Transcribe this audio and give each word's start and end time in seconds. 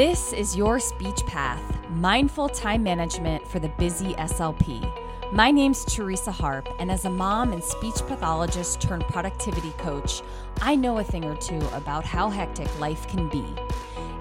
This 0.00 0.32
is 0.32 0.56
your 0.56 0.80
speech 0.80 1.26
path 1.26 1.60
mindful 1.90 2.48
time 2.48 2.82
management 2.82 3.46
for 3.46 3.58
the 3.58 3.68
busy 3.68 4.14
SLP. 4.14 4.90
My 5.30 5.50
name's 5.50 5.84
Theresa 5.84 6.32
Harp, 6.32 6.66
and 6.78 6.90
as 6.90 7.04
a 7.04 7.10
mom 7.10 7.52
and 7.52 7.62
speech 7.62 7.96
pathologist 8.06 8.80
turned 8.80 9.04
productivity 9.08 9.72
coach, 9.72 10.22
I 10.62 10.74
know 10.74 10.96
a 10.96 11.04
thing 11.04 11.26
or 11.26 11.36
two 11.36 11.60
about 11.74 12.06
how 12.06 12.30
hectic 12.30 12.80
life 12.80 13.06
can 13.08 13.28
be. 13.28 13.44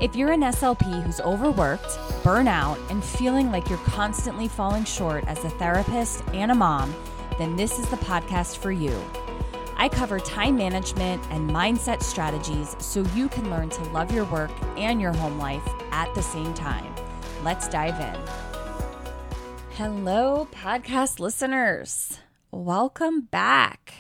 If 0.02 0.18
you're 0.18 0.34
an 0.34 0.42
SLP 0.42 1.02
who's 1.02 1.22
overworked, 1.22 1.98
burnout, 2.24 2.78
and 2.92 3.02
feeling 3.02 3.50
like 3.50 3.70
you're 3.70 3.78
constantly 3.78 4.50
falling 4.50 4.84
short 4.84 5.24
as 5.28 5.46
a 5.46 5.50
therapist 5.50 6.26
and 6.34 6.52
a 6.52 6.56
mom, 6.56 6.94
then 7.38 7.56
this 7.56 7.80
is 7.80 7.88
the 7.88 7.96
podcast 7.96 8.58
for 8.58 8.74
you. 8.74 9.02
I 9.80 9.88
cover 9.88 10.20
time 10.20 10.58
management 10.58 11.24
and 11.32 11.50
mindset 11.50 12.04
strategies 12.04 12.76
so 12.79 13.06
you 13.16 13.29
can 13.29 13.50
learn 13.50 13.70
to 13.70 13.84
love 13.92 14.12
your 14.12 14.26
work 14.26 14.52
and 14.78 15.00
your 15.00 15.14
home 15.14 15.40
life 15.40 15.66
at 15.92 16.14
the 16.14 16.22
same 16.22 16.54
time. 16.54 16.94
Let's 17.46 17.70
dive 17.70 17.98
in. 17.98 18.20
Hello, 19.76 20.50
podcast 20.52 21.22
listeners. 21.22 22.20
Welcome 22.52 23.22
back. 23.22 23.94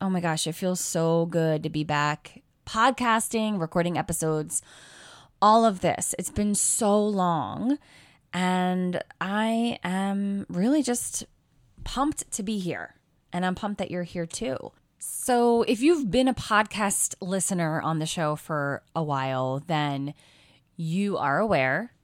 Oh 0.00 0.10
my 0.10 0.18
gosh, 0.18 0.48
it 0.48 0.56
feels 0.56 0.80
so 0.80 1.26
good 1.26 1.62
to 1.62 1.70
be 1.70 1.84
back 1.84 2.42
podcasting, 2.66 3.60
recording 3.60 3.96
episodes, 3.96 4.62
all 5.40 5.64
of 5.64 5.80
this. 5.80 6.12
It's 6.18 6.30
been 6.30 6.56
so 6.56 7.00
long, 7.06 7.78
and 8.32 9.00
I 9.20 9.78
am 9.84 10.44
really 10.48 10.82
just 10.82 11.24
pumped 11.84 12.32
to 12.32 12.42
be 12.42 12.58
here. 12.58 12.96
And 13.32 13.46
I'm 13.46 13.54
pumped 13.54 13.78
that 13.78 13.92
you're 13.92 14.02
here 14.02 14.26
too. 14.26 14.72
So, 15.02 15.62
if 15.62 15.80
you've 15.80 16.10
been 16.10 16.28
a 16.28 16.34
podcast 16.34 17.14
listener 17.20 17.80
on 17.80 17.98
the 17.98 18.06
show 18.06 18.36
for 18.36 18.82
a 18.94 19.02
while, 19.02 19.62
then 19.66 20.14
you 20.76 21.16
are 21.16 21.38
aware 21.38 21.94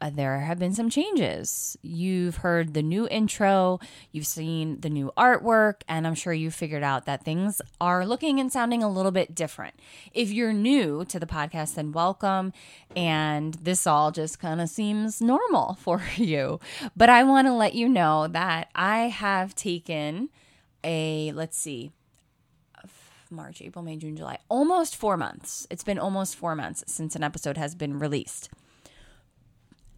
uh, 0.00 0.10
there 0.10 0.38
have 0.40 0.58
been 0.58 0.74
some 0.74 0.90
changes. 0.90 1.76
You've 1.82 2.36
heard 2.36 2.74
the 2.74 2.82
new 2.82 3.08
intro, 3.08 3.80
you've 4.12 4.26
seen 4.26 4.80
the 4.80 4.90
new 4.90 5.10
artwork, 5.16 5.82
and 5.88 6.06
I'm 6.06 6.14
sure 6.14 6.32
you 6.32 6.50
figured 6.50 6.82
out 6.82 7.06
that 7.06 7.24
things 7.24 7.60
are 7.80 8.06
looking 8.06 8.38
and 8.38 8.52
sounding 8.52 8.82
a 8.82 8.90
little 8.90 9.10
bit 9.10 9.34
different. 9.34 9.74
If 10.12 10.30
you're 10.30 10.52
new 10.52 11.04
to 11.06 11.18
the 11.18 11.26
podcast, 11.26 11.74
then 11.74 11.92
welcome. 11.92 12.52
And 12.94 13.54
this 13.54 13.86
all 13.86 14.12
just 14.12 14.38
kind 14.38 14.60
of 14.60 14.68
seems 14.68 15.20
normal 15.20 15.74
for 15.80 16.02
you. 16.16 16.60
But 16.96 17.10
I 17.10 17.24
want 17.24 17.48
to 17.48 17.52
let 17.52 17.74
you 17.74 17.88
know 17.88 18.28
that 18.28 18.68
I 18.74 19.08
have 19.08 19.54
taken 19.54 20.28
a, 20.84 21.32
let's 21.32 21.58
see, 21.58 21.90
March, 23.30 23.60
April, 23.62 23.84
May, 23.84 23.96
June, 23.96 24.16
July, 24.16 24.38
almost 24.48 24.96
four 24.96 25.16
months. 25.16 25.66
It's 25.70 25.84
been 25.84 25.98
almost 25.98 26.36
four 26.36 26.54
months 26.54 26.84
since 26.86 27.16
an 27.16 27.22
episode 27.22 27.56
has 27.56 27.74
been 27.74 27.98
released. 27.98 28.48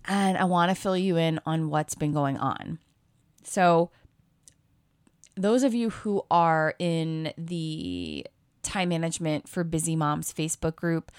And 0.06 0.38
I 0.38 0.44
want 0.44 0.70
to 0.70 0.74
fill 0.74 0.96
you 0.96 1.16
in 1.16 1.40
on 1.46 1.70
what's 1.70 1.94
been 1.94 2.12
going 2.12 2.38
on. 2.38 2.78
So, 3.42 3.90
those 5.36 5.62
of 5.62 5.74
you 5.74 5.90
who 5.90 6.24
are 6.30 6.74
in 6.78 7.32
the 7.38 8.26
time 8.62 8.90
management 8.90 9.48
for 9.48 9.64
busy 9.64 9.96
moms 9.96 10.32
Facebook 10.32 10.76
group, 10.76 11.10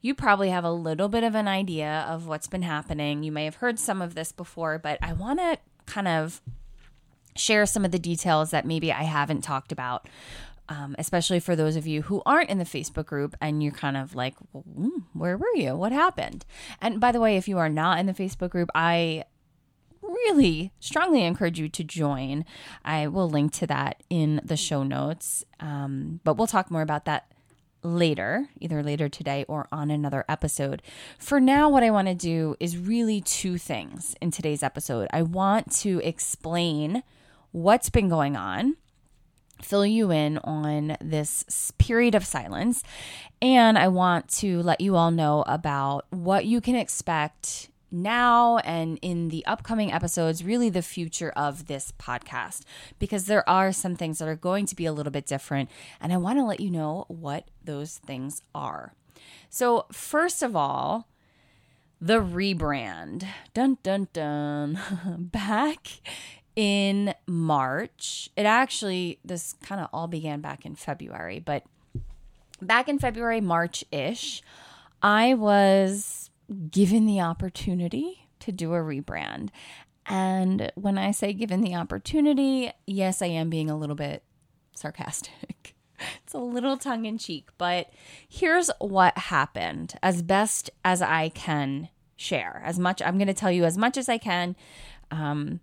you 0.00 0.14
probably 0.14 0.50
have 0.50 0.64
a 0.64 0.72
little 0.72 1.08
bit 1.08 1.24
of 1.24 1.34
an 1.34 1.48
idea 1.48 2.06
of 2.08 2.26
what's 2.26 2.46
been 2.46 2.62
happening. 2.62 3.22
You 3.22 3.32
may 3.32 3.44
have 3.44 3.56
heard 3.56 3.78
some 3.78 4.00
of 4.00 4.14
this 4.14 4.32
before, 4.32 4.78
but 4.78 4.98
I 5.02 5.12
want 5.12 5.40
to 5.40 5.58
kind 5.86 6.08
of 6.08 6.40
share 7.36 7.66
some 7.66 7.84
of 7.84 7.90
the 7.90 7.98
details 7.98 8.50
that 8.50 8.66
maybe 8.66 8.92
I 8.92 9.04
haven't 9.04 9.42
talked 9.42 9.72
about 9.72 10.08
um, 10.68 10.94
especially 10.98 11.40
for 11.40 11.56
those 11.56 11.76
of 11.76 11.86
you 11.86 12.02
who 12.02 12.22
aren't 12.26 12.50
in 12.50 12.58
the 12.58 12.64
Facebook 12.64 13.06
group 13.06 13.34
and 13.40 13.62
you're 13.62 13.72
kind 13.72 13.96
of 13.96 14.14
like, 14.14 14.34
hmm, 14.52 15.00
where 15.12 15.36
were 15.36 15.54
you? 15.54 15.74
What 15.74 15.92
happened? 15.92 16.44
And 16.80 17.00
by 17.00 17.12
the 17.12 17.20
way, 17.20 17.36
if 17.36 17.48
you 17.48 17.58
are 17.58 17.68
not 17.68 17.98
in 17.98 18.06
the 18.06 18.12
Facebook 18.12 18.50
group, 18.50 18.70
I 18.74 19.24
really 20.02 20.72
strongly 20.80 21.24
encourage 21.24 21.58
you 21.58 21.68
to 21.68 21.84
join. 21.84 22.44
I 22.84 23.06
will 23.06 23.28
link 23.28 23.52
to 23.54 23.66
that 23.66 24.02
in 24.10 24.40
the 24.44 24.56
show 24.56 24.82
notes, 24.82 25.44
um, 25.60 26.20
but 26.24 26.36
we'll 26.36 26.46
talk 26.46 26.70
more 26.70 26.82
about 26.82 27.04
that 27.06 27.32
later, 27.82 28.48
either 28.60 28.82
later 28.82 29.08
today 29.08 29.44
or 29.48 29.68
on 29.70 29.90
another 29.90 30.24
episode. 30.28 30.82
For 31.18 31.40
now, 31.40 31.68
what 31.68 31.82
I 31.82 31.90
want 31.90 32.08
to 32.08 32.14
do 32.14 32.56
is 32.58 32.76
really 32.76 33.20
two 33.20 33.56
things 33.56 34.16
in 34.20 34.30
today's 34.30 34.62
episode. 34.62 35.08
I 35.12 35.22
want 35.22 35.72
to 35.78 36.00
explain 36.02 37.02
what's 37.52 37.88
been 37.88 38.08
going 38.08 38.36
on 38.36 38.76
fill 39.62 39.86
you 39.86 40.10
in 40.10 40.38
on 40.38 40.96
this 41.00 41.72
period 41.78 42.14
of 42.14 42.24
silence. 42.24 42.82
And 43.40 43.78
I 43.78 43.88
want 43.88 44.28
to 44.38 44.62
let 44.62 44.80
you 44.80 44.96
all 44.96 45.10
know 45.10 45.44
about 45.46 46.06
what 46.10 46.44
you 46.44 46.60
can 46.60 46.74
expect 46.74 47.70
now 47.90 48.58
and 48.58 48.98
in 49.00 49.28
the 49.28 49.44
upcoming 49.46 49.92
episodes, 49.92 50.44
really 50.44 50.68
the 50.68 50.82
future 50.82 51.32
of 51.36 51.66
this 51.66 51.92
podcast, 51.98 52.62
because 52.98 53.24
there 53.24 53.48
are 53.48 53.72
some 53.72 53.96
things 53.96 54.18
that 54.18 54.28
are 54.28 54.36
going 54.36 54.66
to 54.66 54.76
be 54.76 54.86
a 54.86 54.92
little 54.92 55.12
bit 55.12 55.26
different. 55.26 55.70
And 56.00 56.12
I 56.12 56.16
want 56.16 56.38
to 56.38 56.44
let 56.44 56.60
you 56.60 56.70
know 56.70 57.06
what 57.08 57.48
those 57.64 57.98
things 57.98 58.42
are. 58.54 58.94
So, 59.48 59.86
first 59.90 60.42
of 60.42 60.54
all, 60.54 61.08
the 62.00 62.20
rebrand. 62.20 63.26
Dun 63.54 63.78
dun 63.82 64.08
dun. 64.12 64.78
Back 65.32 65.88
in 66.58 67.14
March. 67.28 68.28
It 68.36 68.44
actually, 68.44 69.20
this 69.24 69.54
kind 69.62 69.80
of 69.80 69.88
all 69.92 70.08
began 70.08 70.40
back 70.40 70.66
in 70.66 70.74
February, 70.74 71.38
but 71.38 71.62
back 72.60 72.88
in 72.88 72.98
February, 72.98 73.40
March 73.40 73.84
ish, 73.92 74.42
I 75.00 75.34
was 75.34 76.30
given 76.68 77.06
the 77.06 77.20
opportunity 77.20 78.26
to 78.40 78.50
do 78.50 78.74
a 78.74 78.78
rebrand. 78.78 79.50
And 80.06 80.72
when 80.74 80.98
I 80.98 81.12
say 81.12 81.32
given 81.32 81.60
the 81.60 81.76
opportunity, 81.76 82.72
yes, 82.88 83.22
I 83.22 83.26
am 83.26 83.50
being 83.50 83.70
a 83.70 83.78
little 83.78 83.94
bit 83.94 84.24
sarcastic. 84.74 85.76
it's 86.24 86.34
a 86.34 86.38
little 86.38 86.76
tongue 86.76 87.04
in 87.04 87.18
cheek, 87.18 87.50
but 87.56 87.92
here's 88.28 88.68
what 88.80 89.16
happened 89.16 89.94
as 90.02 90.22
best 90.22 90.70
as 90.84 91.02
I 91.02 91.28
can 91.28 91.88
share. 92.16 92.60
As 92.64 92.80
much, 92.80 93.00
I'm 93.00 93.16
going 93.16 93.28
to 93.28 93.34
tell 93.34 93.52
you 93.52 93.64
as 93.64 93.78
much 93.78 93.96
as 93.96 94.08
I 94.08 94.18
can. 94.18 94.56
Um, 95.12 95.60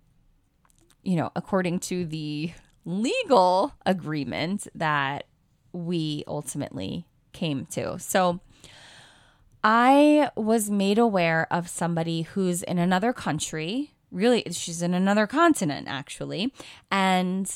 you 1.06 1.14
know, 1.14 1.30
according 1.36 1.78
to 1.78 2.04
the 2.04 2.50
legal 2.84 3.72
agreement 3.86 4.66
that 4.74 5.28
we 5.72 6.24
ultimately 6.26 7.06
came 7.32 7.64
to. 7.66 7.96
So 8.00 8.40
I 9.62 10.30
was 10.36 10.68
made 10.68 10.98
aware 10.98 11.46
of 11.52 11.68
somebody 11.68 12.22
who's 12.22 12.64
in 12.64 12.78
another 12.78 13.12
country. 13.12 13.92
Really, 14.10 14.42
she's 14.50 14.82
in 14.82 14.94
another 14.94 15.28
continent, 15.28 15.86
actually. 15.88 16.52
And 16.90 17.48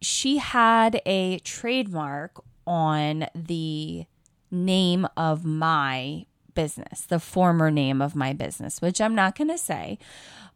she 0.00 0.38
had 0.38 1.02
a 1.04 1.38
trademark 1.40 2.42
on 2.66 3.26
the 3.34 4.06
name 4.50 5.06
of 5.18 5.44
my 5.44 6.24
business, 6.56 7.02
the 7.02 7.20
former 7.20 7.70
name 7.70 8.02
of 8.02 8.16
my 8.16 8.32
business, 8.32 8.82
which 8.82 9.00
I'm 9.00 9.14
not 9.14 9.38
going 9.38 9.50
to 9.50 9.58
say. 9.58 10.00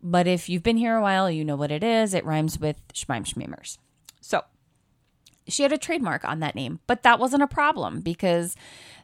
But 0.03 0.27
if 0.27 0.49
you've 0.49 0.65
been 0.65 0.79
here 0.79 0.97
a 0.97 1.03
while, 1.03 1.31
you 1.31 1.45
know 1.45 1.55
what 1.55 1.71
it 1.71 1.85
is. 1.85 2.13
It 2.13 2.25
rhymes 2.25 2.59
with 2.59 2.77
Schmeim 2.93 3.25
Schmeemers. 3.25 3.79
So 4.21 4.43
she 5.47 5.63
had 5.63 5.73
a 5.73 5.79
trademark 5.79 6.25
on 6.25 6.41
that 6.41 6.57
name, 6.57 6.81
but 6.89 7.05
that 7.05 7.21
wasn't 7.21 7.45
a 7.45 7.47
problem 7.47 8.01
because 8.01 8.57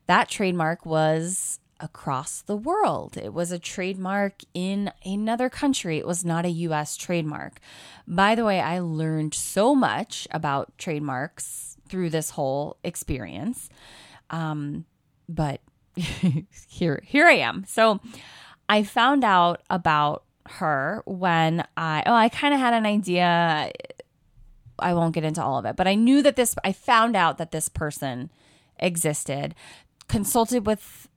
that 0.06 0.28
trademark 0.28 0.84
was 0.84 1.60
across 1.78 2.40
the 2.40 2.56
world. 2.56 3.16
It 3.16 3.34
was 3.34 3.52
a 3.52 3.58
trademark 3.58 4.42
in 4.54 4.90
another 5.04 5.48
country. 5.50 5.98
It 5.98 6.06
was 6.06 6.24
not 6.24 6.46
a 6.46 6.50
US 6.50 6.96
trademark. 6.96 7.60
By 8.06 8.34
the 8.34 8.44
way, 8.44 8.60
I 8.60 8.78
learned 8.78 9.34
so 9.34 9.74
much 9.74 10.26
about 10.30 10.76
trademarks 10.78 11.76
through 11.88 12.10
this 12.10 12.30
whole 12.30 12.78
experience. 12.82 13.68
Um, 14.30 14.86
but 15.28 15.60
here 16.68 17.00
here 17.04 17.26
I 17.26 17.34
am. 17.34 17.64
So 17.66 18.00
I 18.68 18.82
found 18.82 19.24
out 19.24 19.62
about 19.70 20.24
her 20.48 21.02
when 21.06 21.66
I 21.76 22.02
oh 22.06 22.14
I 22.14 22.28
kind 22.28 22.54
of 22.54 22.60
had 22.60 22.74
an 22.74 22.86
idea 22.86 23.72
I 24.78 24.94
won't 24.94 25.14
get 25.14 25.24
into 25.24 25.42
all 25.42 25.58
of 25.58 25.64
it, 25.64 25.76
but 25.76 25.88
I 25.88 25.94
knew 25.94 26.22
that 26.22 26.36
this 26.36 26.54
I 26.64 26.72
found 26.72 27.16
out 27.16 27.38
that 27.38 27.50
this 27.50 27.68
person 27.68 28.30
existed, 28.78 29.54
consulted 30.08 30.66
with 30.66 31.08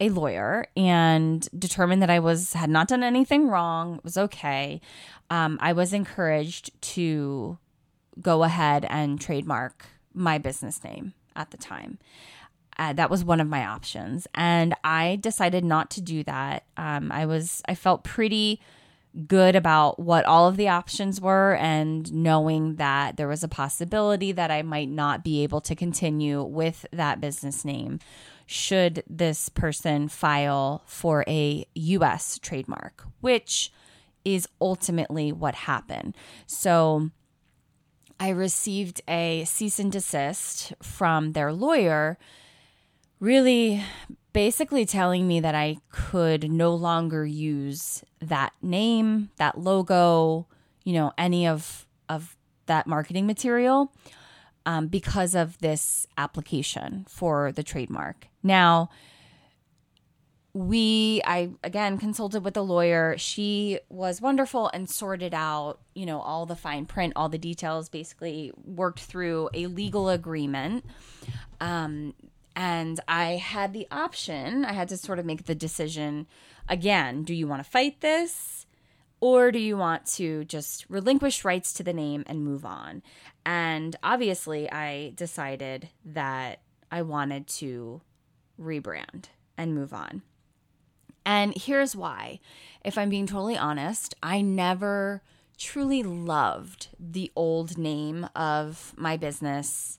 a 0.00 0.08
lawyer 0.08 0.66
and 0.76 1.46
determined 1.56 2.02
that 2.02 2.10
I 2.10 2.18
was 2.18 2.54
had 2.54 2.70
not 2.70 2.88
done 2.88 3.02
anything 3.02 3.48
wrong, 3.48 3.96
it 3.96 4.04
was 4.04 4.16
okay. 4.16 4.80
Um, 5.28 5.58
I 5.60 5.72
was 5.72 5.92
encouraged 5.92 6.80
to 6.94 7.58
go 8.20 8.42
ahead 8.42 8.86
and 8.88 9.20
trademark 9.20 9.86
my 10.12 10.38
business 10.38 10.82
name 10.82 11.14
at 11.36 11.50
the 11.50 11.56
time. 11.56 11.98
Uh, 12.80 12.94
that 12.94 13.10
was 13.10 13.22
one 13.22 13.40
of 13.40 13.46
my 13.46 13.66
options, 13.66 14.26
and 14.34 14.74
I 14.82 15.18
decided 15.20 15.64
not 15.64 15.90
to 15.90 16.00
do 16.00 16.24
that. 16.24 16.64
Um, 16.78 17.12
I 17.12 17.26
was 17.26 17.60
I 17.68 17.74
felt 17.74 18.04
pretty 18.04 18.58
good 19.26 19.54
about 19.54 19.98
what 19.98 20.24
all 20.24 20.48
of 20.48 20.56
the 20.56 20.68
options 20.68 21.20
were 21.20 21.56
and 21.56 22.10
knowing 22.12 22.76
that 22.76 23.18
there 23.18 23.28
was 23.28 23.44
a 23.44 23.48
possibility 23.48 24.32
that 24.32 24.50
I 24.50 24.62
might 24.62 24.88
not 24.88 25.22
be 25.22 25.42
able 25.42 25.60
to 25.62 25.74
continue 25.74 26.42
with 26.42 26.86
that 26.92 27.20
business 27.20 27.64
name 27.64 27.98
should 28.46 29.02
this 29.08 29.48
person 29.48 30.08
file 30.08 30.82
for 30.86 31.24
a 31.28 31.66
US 31.74 32.38
trademark, 32.38 33.04
which 33.20 33.72
is 34.24 34.48
ultimately 34.60 35.32
what 35.32 35.54
happened. 35.54 36.16
So 36.46 37.10
I 38.18 38.30
received 38.30 39.02
a 39.06 39.44
cease 39.44 39.78
and 39.78 39.90
desist 39.90 40.72
from 40.82 41.32
their 41.32 41.52
lawyer, 41.52 42.18
really 43.20 43.84
basically 44.32 44.86
telling 44.86 45.28
me 45.28 45.40
that 45.40 45.54
I 45.54 45.76
could 45.90 46.50
no 46.50 46.74
longer 46.74 47.24
use 47.24 48.02
that 48.20 48.52
name, 48.62 49.30
that 49.36 49.58
logo, 49.58 50.46
you 50.84 50.94
know, 50.94 51.12
any 51.16 51.46
of 51.46 51.86
of 52.08 52.36
that 52.66 52.86
marketing 52.86 53.26
material 53.26 53.92
um, 54.66 54.88
because 54.88 55.34
of 55.34 55.58
this 55.58 56.06
application 56.16 57.04
for 57.08 57.52
the 57.52 57.62
trademark. 57.62 58.26
Now, 58.42 58.90
we 60.52 61.22
i 61.24 61.48
again 61.62 61.96
consulted 61.96 62.42
with 62.42 62.56
a 62.56 62.60
lawyer 62.60 63.14
she 63.16 63.78
was 63.88 64.20
wonderful 64.20 64.68
and 64.74 64.90
sorted 64.90 65.32
out 65.32 65.78
you 65.94 66.04
know 66.04 66.20
all 66.20 66.44
the 66.44 66.56
fine 66.56 66.84
print 66.84 67.12
all 67.14 67.28
the 67.28 67.38
details 67.38 67.88
basically 67.88 68.50
worked 68.64 68.98
through 68.98 69.48
a 69.54 69.68
legal 69.68 70.08
agreement 70.08 70.84
um, 71.60 72.14
and 72.56 73.00
i 73.08 73.32
had 73.32 73.72
the 73.72 73.86
option 73.90 74.64
i 74.64 74.72
had 74.72 74.88
to 74.88 74.96
sort 74.96 75.18
of 75.18 75.26
make 75.26 75.46
the 75.46 75.54
decision 75.54 76.26
again 76.68 77.22
do 77.22 77.34
you 77.34 77.46
want 77.46 77.62
to 77.62 77.70
fight 77.70 78.00
this 78.00 78.66
or 79.20 79.52
do 79.52 79.58
you 79.58 79.76
want 79.76 80.06
to 80.06 80.44
just 80.44 80.86
relinquish 80.88 81.44
rights 81.44 81.72
to 81.72 81.82
the 81.82 81.92
name 81.92 82.24
and 82.26 82.44
move 82.44 82.64
on 82.64 83.02
and 83.44 83.96
obviously 84.02 84.70
i 84.70 85.12
decided 85.14 85.88
that 86.04 86.60
i 86.90 87.02
wanted 87.02 87.46
to 87.46 88.00
rebrand 88.60 89.26
and 89.56 89.74
move 89.74 89.92
on 89.92 90.22
and 91.24 91.54
here's 91.56 91.94
why. 91.94 92.40
If 92.84 92.96
I'm 92.96 93.10
being 93.10 93.26
totally 93.26 93.56
honest, 93.56 94.14
I 94.22 94.40
never 94.40 95.22
truly 95.58 96.02
loved 96.02 96.88
the 96.98 97.30
old 97.36 97.76
name 97.76 98.28
of 98.34 98.94
my 98.96 99.16
business, 99.16 99.98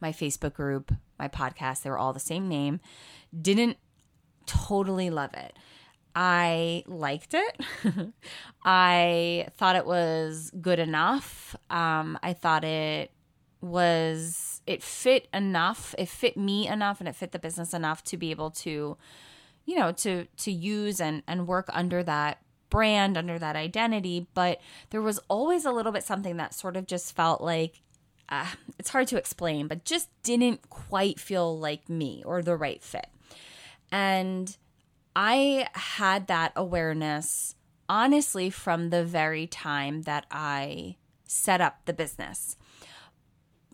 my 0.00 0.12
Facebook 0.12 0.54
group, 0.54 0.92
my 1.18 1.28
podcast. 1.28 1.82
They 1.82 1.90
were 1.90 1.98
all 1.98 2.12
the 2.12 2.20
same 2.20 2.48
name. 2.48 2.80
Didn't 3.38 3.76
totally 4.46 5.10
love 5.10 5.34
it. 5.34 5.54
I 6.14 6.84
liked 6.86 7.34
it. 7.34 7.60
I 8.64 9.48
thought 9.56 9.76
it 9.76 9.86
was 9.86 10.50
good 10.60 10.78
enough. 10.78 11.56
Um, 11.70 12.18
I 12.22 12.34
thought 12.34 12.64
it 12.64 13.10
was, 13.62 14.60
it 14.66 14.82
fit 14.82 15.28
enough. 15.32 15.94
It 15.96 16.08
fit 16.08 16.36
me 16.36 16.68
enough 16.68 17.00
and 17.00 17.08
it 17.08 17.16
fit 17.16 17.32
the 17.32 17.38
business 17.38 17.72
enough 17.72 18.04
to 18.04 18.16
be 18.16 18.30
able 18.30 18.50
to 18.50 18.98
you 19.64 19.76
know 19.76 19.92
to 19.92 20.26
to 20.36 20.50
use 20.50 21.00
and 21.00 21.22
and 21.26 21.46
work 21.46 21.68
under 21.72 22.02
that 22.02 22.38
brand 22.70 23.16
under 23.16 23.38
that 23.38 23.54
identity 23.54 24.26
but 24.34 24.60
there 24.90 25.02
was 25.02 25.20
always 25.28 25.64
a 25.64 25.70
little 25.70 25.92
bit 25.92 26.02
something 26.02 26.36
that 26.36 26.54
sort 26.54 26.76
of 26.76 26.86
just 26.86 27.14
felt 27.14 27.40
like 27.40 27.82
uh, 28.32 28.46
it's 28.78 28.88
hard 28.88 29.06
to 29.06 29.18
explain 29.18 29.68
but 29.68 29.84
just 29.84 30.08
didn't 30.22 30.70
quite 30.70 31.20
feel 31.20 31.58
like 31.58 31.88
me 31.88 32.22
or 32.24 32.42
the 32.42 32.56
right 32.56 32.82
fit 32.82 33.08
and 33.90 34.56
i 35.14 35.68
had 35.74 36.26
that 36.26 36.50
awareness 36.56 37.54
honestly 37.88 38.48
from 38.48 38.88
the 38.88 39.04
very 39.04 39.46
time 39.46 40.02
that 40.02 40.24
i 40.30 40.96
set 41.24 41.60
up 41.60 41.80
the 41.84 41.92
business 41.92 42.56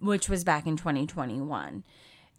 which 0.01 0.29
was 0.29 0.43
back 0.43 0.67
in 0.67 0.77
2021 0.77 1.85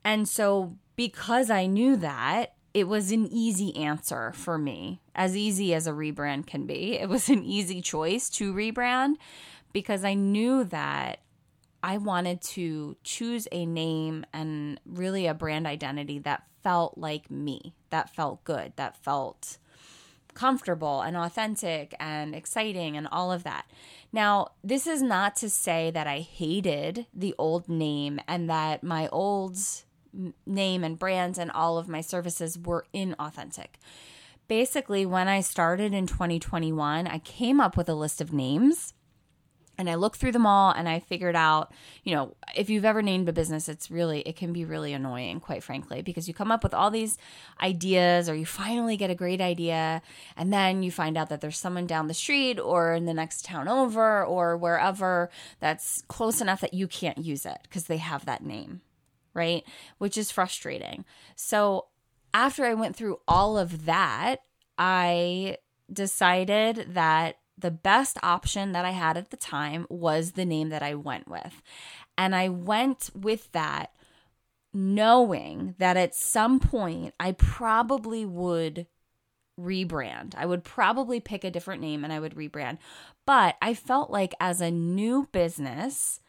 and 0.04 0.28
so 0.28 0.76
because 0.98 1.50
i 1.50 1.66
knew 1.66 1.96
that 1.96 2.54
it 2.74 2.88
was 2.88 3.12
an 3.12 3.28
easy 3.32 3.76
answer 3.76 4.32
for 4.34 4.58
me, 4.58 5.02
as 5.16 5.36
easy 5.36 5.74
as 5.74 5.88
a 5.88 5.92
rebrand 5.92 6.46
can 6.46 6.68
be. 6.68 7.00
It 7.00 7.10
was 7.10 7.28
an 7.28 7.44
easy 7.44 7.82
choice 7.82 8.30
to 8.32 8.54
rebrand 8.54 9.16
because 9.74 10.04
I 10.04 10.14
knew 10.14 10.64
that 10.66 11.20
I 11.84 11.98
wanted 11.98 12.42
to 12.42 12.98
choose 13.04 13.48
a 13.52 13.66
name 13.66 14.26
and 14.34 14.80
really 14.86 15.28
a 15.28 15.34
brand 15.34 15.66
identity 15.68 16.20
that 16.20 16.44
felt 16.64 16.98
like 16.98 17.32
me, 17.32 17.74
that 17.90 18.14
felt 18.14 18.44
good, 18.44 18.74
that 18.76 18.98
felt 18.98 19.58
comfortable 20.34 21.02
and 21.02 21.18
authentic 21.18 21.94
and 22.00 22.36
exciting 22.36 22.96
and 22.96 23.08
all 23.12 23.32
of 23.32 23.44
that. 23.44 23.66
Now, 24.12 24.50
this 24.64 24.88
is 24.88 25.02
not 25.02 25.36
to 25.38 25.50
say 25.50 25.92
that 25.92 26.08
I 26.08 26.20
hated 26.20 27.08
the 27.14 27.36
old 27.38 27.68
name 27.68 28.20
and 28.28 28.50
that 28.50 28.84
my 28.84 29.08
old 29.10 29.58
name 30.46 30.84
and 30.84 30.98
brands 30.98 31.38
and 31.38 31.52
all 31.52 31.78
of 31.78 31.88
my 31.88 32.02
services 32.02 32.58
were 32.58 32.86
inauthentic. 32.94 33.78
Basically, 34.48 35.06
when 35.06 35.28
I 35.28 35.42
started 35.42 35.94
in 35.94 36.08
2021, 36.08 37.06
I 37.06 37.20
came 37.20 37.62
up 37.62 37.78
with 37.78 37.88
a 37.88 37.94
list 37.94 38.20
of 38.20 38.34
names 38.34 38.94
and 39.80 39.90
I 39.90 39.96
looked 39.96 40.18
through 40.18 40.34
them 40.34 40.46
all 40.46 40.72
and 40.72 40.90
I 40.90 41.00
figured 41.00 41.38
out, 41.38 41.72
you 42.04 42.14
know, 42.14 42.36
if 42.54 42.70
you've 42.70 42.84
ever 42.84 43.02
named 43.02 43.30
a 43.30 43.34
business, 43.34 43.70
it's 43.70 43.90
really, 43.90 44.20
it 44.22 44.36
can 44.36 44.52
be 44.52 44.66
really 44.66 44.92
annoying, 44.92 45.40
quite 45.40 45.64
frankly, 45.64 46.02
because 46.02 46.28
you 46.28 46.34
come 46.34 46.52
up 46.52 46.64
with 46.64 46.74
all 46.74 46.92
these 46.92 47.18
ideas 47.62 48.28
or 48.28 48.36
you 48.36 48.46
finally 48.46 48.98
get 48.98 49.10
a 49.10 49.16
great 49.16 49.40
idea 49.40 50.02
and 50.36 50.52
then 50.52 50.84
you 50.84 50.92
find 50.92 51.18
out 51.18 51.30
that 51.30 51.40
there's 51.40 51.58
someone 51.58 51.88
down 51.88 52.10
the 52.10 52.14
street 52.14 52.60
or 52.60 52.94
in 52.94 53.06
the 53.06 53.14
next 53.14 53.46
town 53.46 53.70
over 53.70 54.26
or 54.26 54.58
wherever 54.58 55.30
that's 55.62 56.04
close 56.10 56.42
enough 56.42 56.60
that 56.60 56.74
you 56.74 56.86
can't 56.86 57.18
use 57.18 57.46
it 57.46 57.60
because 57.64 57.86
they 57.86 57.98
have 57.98 58.26
that 58.26 58.44
name 58.44 58.82
right? 59.36 59.64
Which 60.00 60.18
is 60.18 60.32
frustrating. 60.32 61.06
So 61.36 61.86
after 62.34 62.66
I 62.66 62.74
went 62.74 62.96
through 62.96 63.20
all 63.28 63.60
of 63.60 63.86
that, 63.86 64.42
I 64.78 65.58
decided 65.94 66.94
that 66.96 67.38
the 67.60 67.72
best 67.72 68.18
option 68.24 68.72
that 68.72 68.86
I 68.86 68.92
had 68.92 69.18
at 69.18 69.32
the 69.32 69.38
time 69.38 69.86
was 69.90 70.32
the 70.32 70.46
name 70.46 70.70
that 70.70 70.84
I 70.84 70.96
went 70.96 71.28
with. 71.28 71.62
And 72.18 72.36
I 72.36 72.50
went 72.50 73.10
with 73.14 73.52
that 73.52 73.92
knowing 74.74 75.76
that 75.80 75.98
at 75.98 76.16
some 76.16 76.60
point 76.60 77.14
I 77.20 77.32
probably 77.32 78.26
would 78.26 78.88
rebrand. 79.60 80.36
I 80.36 80.46
would 80.46 80.64
probably 80.64 81.20
pick 81.20 81.44
a 81.44 81.52
different 81.52 81.82
name 81.82 82.04
and 82.04 82.14
I 82.14 82.20
would 82.20 82.36
rebrand. 82.36 82.78
But 83.26 83.56
I 83.62 83.74
felt 83.74 84.10
like 84.10 84.34
as 84.40 84.62
a 84.62 84.72
new 84.72 85.28
business, 85.32 86.20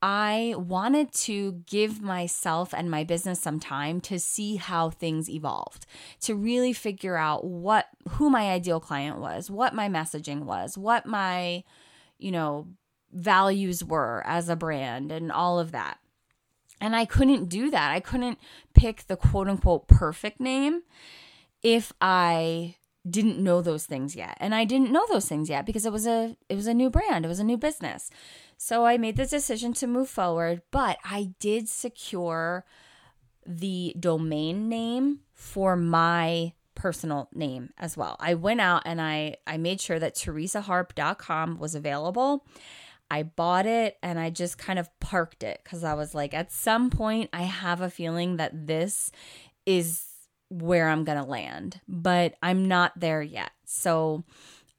I 0.00 0.54
wanted 0.56 1.12
to 1.12 1.64
give 1.66 2.00
myself 2.00 2.72
and 2.72 2.90
my 2.90 3.02
business 3.02 3.40
some 3.40 3.58
time 3.58 4.00
to 4.02 4.20
see 4.20 4.56
how 4.56 4.90
things 4.90 5.28
evolved, 5.28 5.86
to 6.20 6.36
really 6.36 6.72
figure 6.72 7.16
out 7.16 7.44
what 7.44 7.86
who 8.10 8.30
my 8.30 8.50
ideal 8.50 8.78
client 8.78 9.18
was, 9.18 9.50
what 9.50 9.74
my 9.74 9.88
messaging 9.88 10.44
was, 10.44 10.78
what 10.78 11.04
my, 11.04 11.64
you 12.18 12.30
know, 12.30 12.68
values 13.12 13.82
were 13.82 14.22
as 14.24 14.48
a 14.48 14.56
brand 14.56 15.10
and 15.10 15.32
all 15.32 15.58
of 15.58 15.72
that. 15.72 15.98
And 16.80 16.94
I 16.94 17.04
couldn't 17.04 17.48
do 17.48 17.70
that. 17.70 17.90
I 17.90 17.98
couldn't 17.98 18.38
pick 18.74 19.06
the 19.08 19.16
quote 19.16 19.48
unquote 19.48 19.88
perfect 19.88 20.40
name 20.40 20.82
if 21.62 21.92
I 22.00 22.76
didn't 23.08 23.38
know 23.38 23.62
those 23.62 23.86
things 23.86 24.14
yet. 24.14 24.36
And 24.40 24.54
I 24.54 24.64
didn't 24.64 24.92
know 24.92 25.06
those 25.08 25.28
things 25.28 25.48
yet 25.48 25.66
because 25.66 25.86
it 25.86 25.92
was 25.92 26.06
a 26.06 26.36
it 26.48 26.54
was 26.54 26.66
a 26.66 26.74
new 26.74 26.90
brand, 26.90 27.24
it 27.24 27.28
was 27.28 27.40
a 27.40 27.44
new 27.44 27.56
business. 27.56 28.10
So 28.58 28.84
I 28.84 28.98
made 28.98 29.16
the 29.16 29.24
decision 29.24 29.72
to 29.74 29.86
move 29.86 30.08
forward, 30.08 30.62
but 30.72 30.98
I 31.04 31.30
did 31.38 31.68
secure 31.68 32.64
the 33.46 33.94
domain 33.98 34.68
name 34.68 35.20
for 35.32 35.76
my 35.76 36.52
personal 36.74 37.28
name 37.32 37.70
as 37.78 37.96
well. 37.96 38.16
I 38.18 38.34
went 38.34 38.60
out 38.60 38.82
and 38.84 39.00
I 39.00 39.36
I 39.46 39.56
made 39.56 39.80
sure 39.80 39.98
that 39.98 40.16
theresaharp.com 40.16 41.58
was 41.58 41.74
available. 41.76 42.46
I 43.10 43.22
bought 43.22 43.64
it 43.64 43.96
and 44.02 44.18
I 44.18 44.30
just 44.30 44.58
kind 44.58 44.78
of 44.78 44.90
parked 45.00 45.42
it 45.44 45.60
cuz 45.64 45.82
I 45.84 45.94
was 45.94 46.14
like 46.14 46.34
at 46.34 46.52
some 46.52 46.90
point 46.90 47.30
I 47.32 47.42
have 47.42 47.80
a 47.80 47.90
feeling 47.90 48.36
that 48.36 48.66
this 48.66 49.10
is 49.66 50.04
where 50.50 50.88
I'm 50.88 51.04
going 51.04 51.18
to 51.18 51.24
land, 51.24 51.80
but 51.86 52.34
I'm 52.42 52.66
not 52.66 52.98
there 52.98 53.22
yet. 53.22 53.52
So 53.64 54.24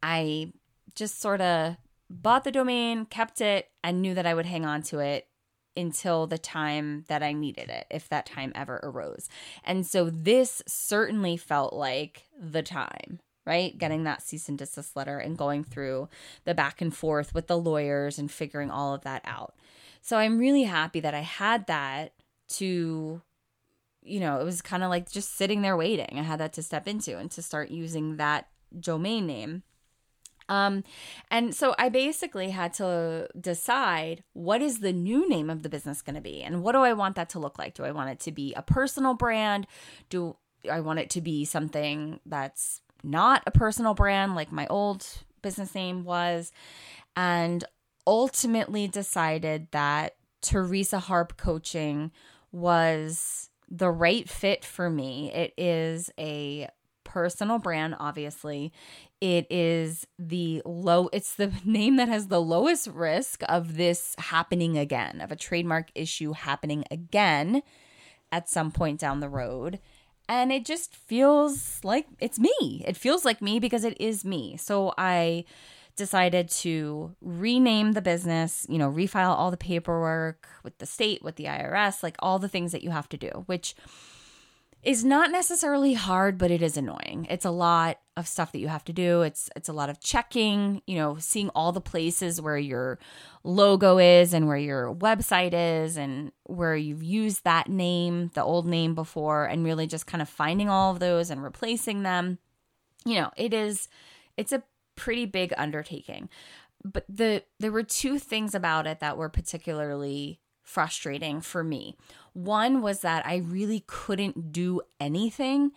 I 0.02 0.52
just 0.96 1.22
sort 1.22 1.42
of 1.42 1.78
bought 2.10 2.44
the 2.44 2.52
domain, 2.52 3.06
kept 3.06 3.42
it, 3.42 3.70
and 3.84 4.02
knew 4.02 4.14
that 4.14 4.26
I 4.26 4.34
would 4.34 4.46
hang 4.46 4.66
on 4.66 4.82
to 4.84 5.00
it 5.00 5.28
until 5.78 6.28
the 6.28 6.38
time 6.38 7.06
that 7.08 7.24
I 7.24 7.34
needed 7.34 7.70
it, 7.70 7.86
if 7.90 8.10
that 8.10 8.26
time 8.26 8.52
ever 8.56 8.80
arose. 8.84 9.30
And 9.64 9.86
so 9.86 10.10
this 10.10 10.62
certainly 10.68 11.38
felt 11.38 11.74
like 11.74 12.28
the 12.38 12.64
time, 12.64 13.20
right? 13.46 13.78
Getting 13.78 14.04
that 14.04 14.22
cease 14.22 14.50
and 14.50 14.58
desist 14.58 14.96
letter 14.96 15.20
and 15.20 15.38
going 15.38 15.64
through 15.64 16.10
the 16.46 16.56
back 16.56 16.82
and 16.82 16.96
forth 16.96 17.34
with 17.34 17.48
the 17.48 17.58
lawyers 17.58 18.20
and 18.20 18.32
figuring 18.32 18.72
all 18.72 18.94
of 18.94 19.04
that 19.04 19.22
out. 19.26 19.56
So 20.02 20.18
I'm 20.18 20.40
really 20.40 20.64
happy 20.64 21.00
that 21.02 21.14
I 21.14 21.22
had 21.22 21.68
that 21.68 22.14
to 22.50 23.22
you 24.02 24.20
know, 24.20 24.40
it 24.40 24.44
was 24.44 24.62
kind 24.62 24.84
of 24.84 24.90
like 24.90 25.12
just 25.12 25.36
sitting 25.36 25.62
there 25.62 25.78
waiting. 25.78 26.18
I 26.18 26.24
had 26.24 26.40
that 26.40 26.54
to 26.54 26.64
step 26.64 26.88
into 26.88 27.18
and 27.18 27.30
to 27.32 27.42
start 27.42 27.70
using 27.70 28.18
that 28.18 28.48
domain 28.78 29.28
name. 29.28 29.64
Um, 30.50 30.84
and 31.30 31.56
so 31.56 31.76
I 31.78 31.90
basically 31.90 32.50
had 32.50 32.74
to 32.76 33.30
decide 33.40 34.24
what 34.34 34.62
is 34.62 34.80
the 34.80 34.92
new 34.92 35.30
name 35.30 35.50
of 35.50 35.64
the 35.64 35.70
business 35.70 36.02
going 36.02 36.16
to 36.16 36.22
be 36.22 36.42
and 36.42 36.64
what 36.64 36.74
do 36.74 36.80
I 36.80 36.94
want 36.94 37.16
that 37.16 37.30
to 37.30 37.40
look 37.40 37.58
like? 37.58 37.76
Do 37.76 37.84
I 37.84 37.92
want 37.92 38.10
it 38.10 38.20
to 38.22 38.32
be 38.32 38.54
a 38.56 38.62
personal 38.62 39.14
brand? 39.14 39.68
Do 40.10 40.36
I 40.70 40.80
want 40.82 41.00
it 41.00 41.10
to 41.12 41.22
be 41.22 41.46
something 41.46 42.20
that's 42.26 42.82
not 43.04 43.44
a 43.46 43.52
personal 43.52 43.94
brand 43.94 44.36
like 44.36 44.52
my 44.52 44.68
old 44.68 45.06
business 45.42 45.74
name 45.76 46.04
was? 46.04 46.52
And 47.16 47.64
ultimately 48.08 48.88
decided 48.88 49.68
that 49.72 50.16
Theresa 50.42 51.00
Harp 51.00 51.38
Coaching 51.38 52.12
was 52.52 53.50
the 53.70 53.92
right 53.92 54.28
fit 54.28 54.66
for 54.66 54.90
me. 54.90 55.32
It 55.32 55.54
is 55.58 56.10
a 56.18 56.70
personal 57.10 57.58
brand, 57.58 57.96
obviously. 58.00 58.72
It 59.20 59.48
is 59.50 60.06
the 60.20 60.62
low, 60.64 61.10
it's 61.12 61.36
the 61.36 61.52
name 61.66 61.96
that 61.96 62.08
has 62.08 62.28
the 62.28 62.42
lowest 62.42 62.88
risk 62.88 63.42
of 63.50 63.76
this 63.78 64.16
happening 64.20 64.78
again, 64.78 65.20
of 65.20 65.32
a 65.32 65.36
trademark 65.36 65.90
issue 65.96 66.34
happening 66.34 66.86
again 66.92 67.64
at 68.32 68.48
some 68.48 68.72
point 68.72 69.00
down 69.00 69.20
the 69.20 69.30
road. 69.30 69.80
And 70.28 70.52
it 70.52 70.64
just 70.64 70.96
feels 70.96 71.80
like 71.84 72.06
it's 72.20 72.38
me. 72.38 72.84
It 72.88 72.96
feels 72.96 73.26
like 73.26 73.42
me 73.42 73.60
because 73.60 73.84
it 73.84 74.00
is 74.00 74.24
me. 74.24 74.58
So 74.58 74.94
I 74.96 75.46
decided 75.96 76.50
to 76.50 77.16
rename 77.22 77.94
the 77.94 78.02
business, 78.04 78.68
you 78.70 78.78
know, 78.78 78.92
refile 78.92 79.36
all 79.36 79.50
the 79.50 79.58
paperwork 79.58 80.48
with 80.64 80.78
the 80.78 80.86
state, 80.86 81.24
with 81.24 81.38
the 81.38 81.46
IRS, 81.46 82.04
like 82.04 82.16
all 82.20 82.38
the 82.38 82.48
things 82.48 82.72
that 82.72 82.84
you 82.84 82.92
have 82.92 83.10
to 83.10 83.18
do, 83.18 83.44
which 83.48 83.76
is 84.82 85.04
not 85.04 85.32
necessarily 85.32 85.94
hard, 85.94 86.38
but 86.38 86.52
it 86.52 86.62
is 86.62 86.78
annoying. 86.78 87.28
It's 87.30 87.46
a 87.46 87.52
lot 87.52 88.00
of 88.16 88.28
stuff 88.28 88.52
that 88.54 88.60
you 88.60 88.70
have 88.70 88.86
to 88.86 88.94
do. 88.94 89.22
It's 89.22 89.50
it's 89.56 89.68
a 89.68 89.74
lot 89.74 89.90
of 89.90 90.00
checking, 90.00 90.82
you 90.88 90.96
know, 90.96 91.18
seeing 91.20 91.50
all 91.50 91.72
the 91.72 91.82
places 91.82 92.40
where 92.40 92.58
your 92.58 92.98
logo 93.44 93.98
is 93.98 94.34
and 94.34 94.48
where 94.48 94.58
your 94.58 94.94
website 94.96 95.54
is 95.54 95.98
and 95.98 96.32
where 96.46 96.76
you've 96.76 97.04
used 97.04 97.44
that 97.44 97.68
name, 97.68 98.32
the 98.36 98.44
old 98.44 98.66
name 98.66 98.96
before 98.96 99.46
and 99.46 99.66
really 99.66 99.88
just 99.88 100.08
kind 100.08 100.22
of 100.22 100.30
finding 100.30 100.70
all 100.70 100.92
of 100.92 101.00
those 101.00 101.30
and 101.30 101.44
replacing 101.44 102.04
them. 102.04 102.38
You 103.06 103.16
know, 103.16 103.32
it 103.36 103.54
is 103.54 103.90
it's 104.38 104.54
a 104.54 104.64
pretty 104.96 105.26
big 105.26 105.54
undertaking. 105.58 106.30
But 106.86 107.06
the 107.10 107.44
there 107.60 107.74
were 107.74 107.84
two 107.84 108.18
things 108.18 108.56
about 108.56 108.88
it 108.88 109.02
that 109.02 109.18
were 109.18 109.30
particularly 109.30 110.40
frustrating 110.70 111.42
for 111.42 111.64
me. 111.64 111.98
One 112.40 112.82
was 112.82 113.02
that 113.02 113.28
I 113.28 113.38
really 113.38 113.84
couldn't 113.86 114.54
do 114.54 114.80
anything 114.98 115.72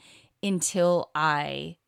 until 0.45 1.11
I 1.13 1.79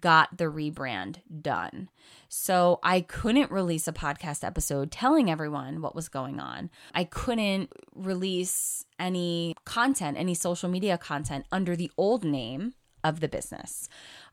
got 0.00 0.38
the 0.38 0.46
rebrand 0.46 1.18
done. 1.40 1.88
So 2.28 2.80
I 2.82 3.02
couldn't 3.02 3.52
release 3.52 3.86
a 3.86 3.92
podcast 3.92 4.42
episode 4.42 4.90
telling 4.90 5.30
everyone 5.30 5.80
what 5.80 5.94
was 5.94 6.08
going 6.08 6.40
on. 6.40 6.70
I 6.92 7.04
couldn't 7.04 7.72
release 7.94 8.84
any 8.98 9.54
content, 9.64 10.18
any 10.18 10.34
social 10.34 10.68
media 10.68 10.98
content 10.98 11.46
under 11.52 11.76
the 11.76 11.92
old 11.96 12.24
name 12.24 12.74
of 13.04 13.20
the 13.20 13.28
business. 13.28 13.88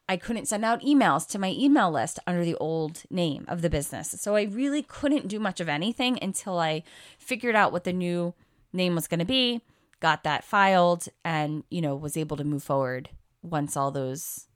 I 0.10 0.18
couldn't 0.18 0.48
send 0.48 0.66
out 0.66 0.82
emails 0.82 1.28
to 1.30 1.38
my 1.38 1.52
email 1.52 1.92
list 1.92 2.18
under 2.26 2.44
the 2.44 2.56
old 2.56 3.04
name 3.12 3.46
of 3.48 3.62
the 3.62 3.70
business. 3.70 4.16
So 4.20 4.36
I 4.36 4.44
really 4.44 4.82
couldn't 4.82 5.28
do 5.28 5.40
much 5.40 5.60
of 5.60 5.70
anything 5.70 6.18
until 6.24 6.58
I 6.58 6.82
figured 7.20 7.56
out 7.56 7.72
what 7.72 7.84
the 7.84 7.94
new 7.94 8.34
name 8.74 8.96
was 8.96 9.08
going 9.08 9.20
to 9.20 9.26
be, 9.26 9.62
got 10.02 10.24
that 10.24 10.44
filed 10.44 11.08
and, 11.24 11.64
you 11.70 11.82
know, 11.82 11.96
was 11.96 12.18
able 12.18 12.36
to 12.38 12.44
move 12.44 12.64
forward 12.64 13.10
once 13.42 13.78
all 13.78 13.92
those 13.92 14.48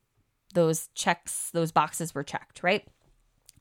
those 0.54 0.88
checks, 0.96 1.50
those 1.52 1.72
boxes 1.72 2.16
were 2.16 2.24
checked, 2.24 2.64
right? 2.64 2.88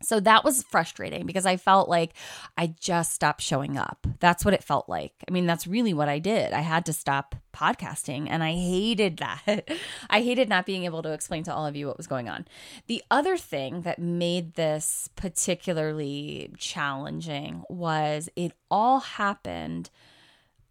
So 0.02 0.20
that 0.20 0.44
was 0.44 0.62
frustrating 0.62 1.26
because 1.26 1.46
I 1.46 1.56
felt 1.56 1.88
like 1.88 2.14
I 2.56 2.74
just 2.78 3.12
stopped 3.12 3.40
showing 3.40 3.76
up. 3.76 4.06
That's 4.20 4.44
what 4.44 4.54
it 4.54 4.62
felt 4.62 4.88
like. 4.88 5.12
I 5.28 5.32
mean, 5.32 5.46
that's 5.46 5.66
really 5.66 5.94
what 5.94 6.08
I 6.08 6.18
did. 6.18 6.52
I 6.52 6.60
had 6.60 6.84
to 6.86 6.92
stop 6.92 7.34
podcasting 7.54 8.26
and 8.28 8.42
I 8.42 8.52
hated 8.52 9.18
that. 9.18 9.68
I 10.10 10.20
hated 10.20 10.48
not 10.48 10.66
being 10.66 10.84
able 10.84 11.02
to 11.02 11.12
explain 11.12 11.44
to 11.44 11.54
all 11.54 11.66
of 11.66 11.76
you 11.76 11.86
what 11.86 11.96
was 11.96 12.06
going 12.06 12.28
on. 12.28 12.46
The 12.86 13.02
other 13.10 13.36
thing 13.36 13.82
that 13.82 13.98
made 13.98 14.54
this 14.54 15.08
particularly 15.16 16.52
challenging 16.58 17.64
was 17.68 18.28
it 18.36 18.52
all 18.70 19.00
happened. 19.00 19.90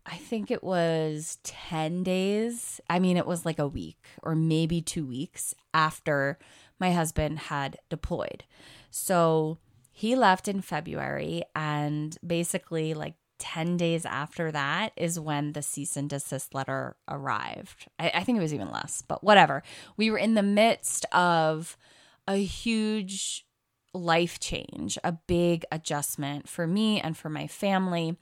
I 0.05 0.17
think 0.17 0.51
it 0.51 0.63
was 0.63 1.37
10 1.43 2.03
days. 2.03 2.81
I 2.89 2.99
mean, 2.99 3.17
it 3.17 3.25
was 3.25 3.45
like 3.45 3.59
a 3.59 3.67
week 3.67 4.03
or 4.21 4.35
maybe 4.35 4.81
two 4.81 5.05
weeks 5.05 5.55
after 5.73 6.37
my 6.79 6.91
husband 6.91 7.39
had 7.39 7.77
deployed. 7.89 8.43
So 8.91 9.59
he 9.91 10.15
left 10.15 10.47
in 10.47 10.61
February, 10.61 11.43
and 11.55 12.17
basically, 12.25 12.93
like 12.95 13.13
10 13.37 13.77
days 13.77 14.05
after 14.05 14.51
that 14.51 14.91
is 14.97 15.19
when 15.19 15.53
the 15.53 15.61
cease 15.61 15.95
and 15.95 16.09
desist 16.09 16.55
letter 16.55 16.95
arrived. 17.07 17.87
I, 17.99 18.11
I, 18.15 18.23
think 18.23 18.37
it 18.37 18.41
was 18.41 18.53
even 18.53 18.71
less, 18.71 19.03
but 19.07 19.23
whatever. 19.23 19.63
We 19.95 20.09
were 20.09 20.17
in 20.17 20.33
the 20.33 20.43
midst 20.43 21.05
of 21.11 21.77
a 22.27 22.37
huge 22.37 23.45
life 23.93 24.39
change, 24.39 24.97
a 25.03 25.11
big 25.11 25.65
adjustment 25.71 26.49
for 26.49 26.65
me 26.65 26.99
and 26.99 27.15
for 27.15 27.29
my 27.29 27.47
family. 27.47 28.17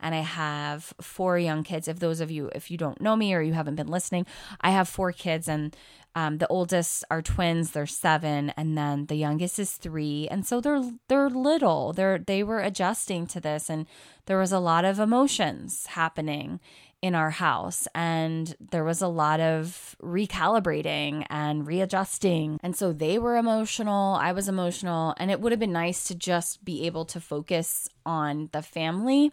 And 0.00 0.14
I 0.14 0.20
have 0.20 0.92
four 1.00 1.38
young 1.38 1.62
kids. 1.64 1.88
If 1.88 1.98
those 1.98 2.20
of 2.20 2.30
you, 2.30 2.50
if 2.54 2.70
you 2.70 2.76
don't 2.76 3.00
know 3.00 3.16
me 3.16 3.34
or 3.34 3.40
you 3.40 3.52
haven't 3.52 3.76
been 3.76 3.88
listening, 3.88 4.26
I 4.60 4.70
have 4.70 4.88
four 4.88 5.12
kids 5.12 5.48
and 5.48 5.74
um, 6.16 6.38
the 6.38 6.46
oldest 6.46 7.04
are 7.10 7.22
twins; 7.22 7.72
they're 7.72 7.86
seven, 7.86 8.50
and 8.50 8.78
then 8.78 9.06
the 9.06 9.16
youngest 9.16 9.58
is 9.58 9.72
three, 9.72 10.28
and 10.30 10.46
so 10.46 10.60
they're 10.60 10.92
they're 11.08 11.28
little. 11.28 11.92
They're 11.92 12.18
they 12.18 12.44
were 12.44 12.60
adjusting 12.60 13.26
to 13.28 13.40
this, 13.40 13.68
and 13.68 13.86
there 14.26 14.38
was 14.38 14.52
a 14.52 14.60
lot 14.60 14.84
of 14.84 15.00
emotions 15.00 15.86
happening 15.86 16.60
in 17.04 17.14
our 17.14 17.28
house, 17.28 17.86
and 17.94 18.56
there 18.70 18.82
was 18.82 19.02
a 19.02 19.08
lot 19.08 19.38
of 19.38 19.94
recalibrating 20.02 21.26
and 21.28 21.66
readjusting, 21.66 22.58
and 22.62 22.74
so 22.74 22.94
they 22.94 23.18
were 23.18 23.36
emotional. 23.36 24.14
I 24.14 24.32
was 24.32 24.48
emotional, 24.48 25.14
and 25.18 25.30
it 25.30 25.38
would 25.38 25.52
have 25.52 25.58
been 25.58 25.70
nice 25.70 26.04
to 26.04 26.14
just 26.14 26.64
be 26.64 26.86
able 26.86 27.04
to 27.04 27.20
focus 27.20 27.90
on 28.06 28.48
the 28.52 28.62
family 28.62 29.32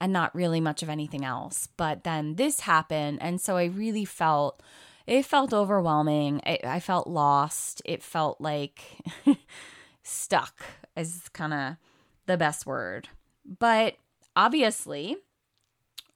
and 0.00 0.12
not 0.12 0.32
really 0.36 0.60
much 0.60 0.84
of 0.84 0.88
anything 0.88 1.24
else. 1.24 1.66
But 1.76 2.04
then 2.04 2.36
this 2.36 2.60
happened, 2.60 3.18
and 3.20 3.40
so 3.40 3.56
I 3.56 3.64
really 3.64 4.04
felt 4.04 4.62
it 5.04 5.26
felt 5.26 5.52
overwhelming. 5.52 6.40
It, 6.46 6.64
I 6.64 6.78
felt 6.78 7.08
lost. 7.08 7.82
It 7.84 8.04
felt 8.04 8.40
like 8.40 8.84
stuck, 10.04 10.62
is 10.96 11.28
kind 11.32 11.54
of 11.54 11.76
the 12.26 12.36
best 12.36 12.66
word. 12.66 13.08
But 13.58 13.96
obviously, 14.36 15.16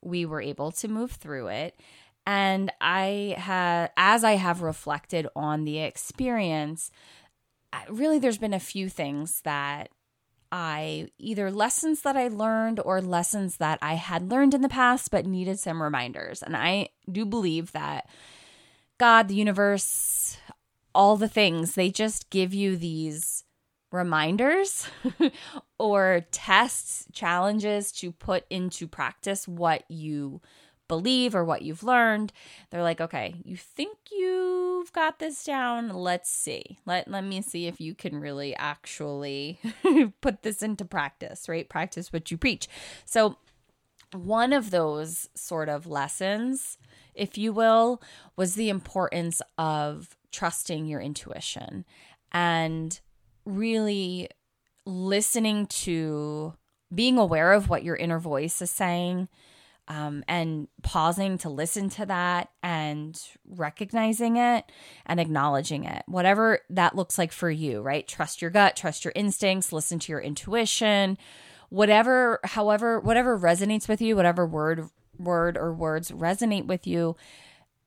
we 0.05 0.27
were 0.27 0.41
able 0.41 0.73
to 0.73 0.89
move 0.89 1.13
through 1.13 1.49
it. 1.49 1.79
And 2.27 2.73
I 2.81 3.35
had, 3.39 3.91
as 3.97 4.25
I 4.25 4.33
have 4.33 4.63
reflected 4.63 5.27
on 5.37 5.65
the 5.65 5.81
experience, 5.81 6.91
really 7.89 8.19
there's 8.19 8.39
been 8.39 8.55
a 8.55 8.61
few 8.61 8.89
things 8.89 9.41
that 9.43 9.91
I 10.53 11.09
either 11.19 11.51
lessons 11.51 12.03
that 12.03 12.17
I 12.17 12.29
learned 12.29 12.81
or 12.85 13.01
lessons 13.01 13.57
that 13.57 13.79
I 13.83 13.95
had 13.95 14.31
learned 14.31 14.55
in 14.55 14.61
the 14.61 14.69
past 14.69 15.11
but 15.11 15.27
needed 15.27 15.59
some 15.59 15.83
reminders. 15.83 16.43
And 16.43 16.57
I 16.57 16.91
do 17.11 17.27
believe 17.27 17.73
that 17.73 18.09
God, 18.99 19.27
the 19.27 19.35
universe, 19.35 20.37
all 20.95 21.17
the 21.17 21.29
things. 21.29 21.75
They 21.75 21.91
just 21.91 22.31
give 22.31 22.55
you 22.55 22.77
these 22.77 23.34
reminders 23.95 24.89
or 25.79 26.27
tests, 26.31 27.07
challenges 27.13 27.93
to 27.93 28.13
put 28.13 28.45
into 28.51 28.87
practice 28.87 29.49
what 29.49 29.85
you 29.89 30.41
believe 30.87 31.35
or 31.35 31.45
what 31.45 31.63
you've 31.63 31.83
learned. 31.83 32.33
They're 32.71 32.83
like, 32.83 33.01
okay, 33.01 33.37
you 33.45 33.57
think 33.57 33.97
you've 34.13 34.93
got 34.93 35.19
this 35.19 35.45
down. 35.45 35.89
Let's 35.89 36.31
see. 36.31 36.79
Let, 36.85 37.09
let 37.09 37.25
me 37.25 37.41
see 37.41 37.67
if 37.67 37.81
you 37.81 37.95
can 37.95 38.21
really 38.21 38.55
actually 38.57 39.59
put 40.21 40.43
this 40.43 40.63
into 40.63 40.85
practice, 40.85 41.49
right? 41.49 41.69
Practice 41.69 42.13
what 42.13 42.31
you 42.31 42.37
preach. 42.37 42.69
So, 43.05 43.39
one 44.13 44.53
of 44.53 44.71
those 44.71 45.29
sort 45.35 45.69
of 45.69 45.89
lessons 45.89 46.79
if 47.15 47.39
you 47.39 47.53
will, 47.53 48.03
was 48.37 48.55
the 48.55 48.69
importance 48.69 49.41
of 49.57 50.17
trusting 50.33 50.87
your 50.87 51.01
intuition 51.01 51.85
and 52.33 53.01
really 53.45 54.29
listening 54.87 55.67
to 55.67 56.55
being 56.95 57.19
aware 57.19 57.53
of 57.53 57.69
what 57.69 57.85
your 57.85 57.97
inner 57.97 58.19
voice 58.19 58.61
is 58.63 58.71
saying 58.71 59.29
um, 59.89 60.25
and 60.27 60.69
pausing 60.83 61.37
to 61.39 61.51
listen 61.51 61.91
to 61.91 62.07
that 62.07 62.51
and 62.63 63.21
recognizing 63.47 64.37
it 64.37 64.65
and 65.05 65.21
acknowledging 65.21 65.85
it, 65.85 66.03
whatever 66.07 66.61
that 66.71 66.97
looks 66.97 67.19
like 67.19 67.33
for 67.33 67.51
you, 67.51 67.83
right? 67.83 68.09
Trust 68.09 68.41
your 68.41 68.51
gut, 68.51 68.77
trust 68.77 69.05
your 69.05 69.13
instincts, 69.15 69.73
listen 69.73 69.99
to 70.01 70.13
your 70.13 70.21
intuition, 70.21 71.19
whatever, 71.69 72.41
however, 72.45 72.99
whatever 73.01 73.39
resonates 73.39 73.89
with 73.89 74.01
you, 74.01 74.17
whatever 74.17 74.47
word 74.47 74.89
word 75.19 75.57
or 75.57 75.73
words 75.73 76.11
resonate 76.11 76.67
with 76.67 76.87
you, 76.87 77.15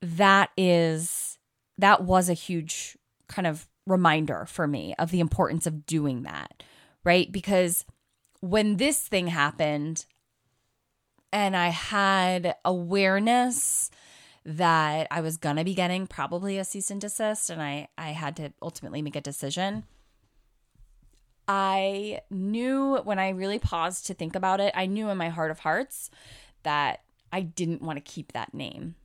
that 0.01 0.49
is 0.55 1.37
that 1.77 2.03
was 2.03 2.29
a 2.29 2.33
huge 2.33 2.97
kind 3.27 3.47
of 3.47 3.67
reminder 3.87 4.45
for 4.45 4.67
me 4.67 4.93
of 4.99 5.11
the 5.11 5.19
importance 5.19 5.65
of 5.65 5.85
doing 5.85 6.23
that, 6.23 6.63
right? 7.03 7.31
Because 7.31 7.85
when 8.41 8.77
this 8.77 9.01
thing 9.07 9.27
happened 9.27 10.05
and 11.33 11.55
I 11.55 11.69
had 11.69 12.55
awareness 12.63 13.89
that 14.45 15.07
I 15.11 15.21
was 15.21 15.37
going 15.37 15.57
to 15.57 15.63
be 15.63 15.73
getting 15.73 16.07
probably 16.07 16.57
a 16.57 16.63
cease 16.63 16.89
and 16.89 17.01
desist 17.01 17.49
and 17.49 17.61
I 17.61 17.89
I 17.97 18.09
had 18.09 18.37
to 18.37 18.53
ultimately 18.61 19.01
make 19.01 19.15
a 19.15 19.21
decision. 19.21 19.83
I 21.47 22.21
knew 22.29 22.97
when 23.03 23.19
I 23.19 23.29
really 23.29 23.59
paused 23.59 24.07
to 24.07 24.13
think 24.13 24.35
about 24.35 24.59
it, 24.59 24.73
I 24.75 24.85
knew 24.85 25.09
in 25.09 25.17
my 25.17 25.29
heart 25.29 25.51
of 25.51 25.59
hearts 25.59 26.09
that 26.63 27.01
I 27.31 27.41
didn't 27.41 27.81
want 27.81 27.97
to 27.97 28.11
keep 28.11 28.33
that 28.33 28.53
name. 28.53 28.95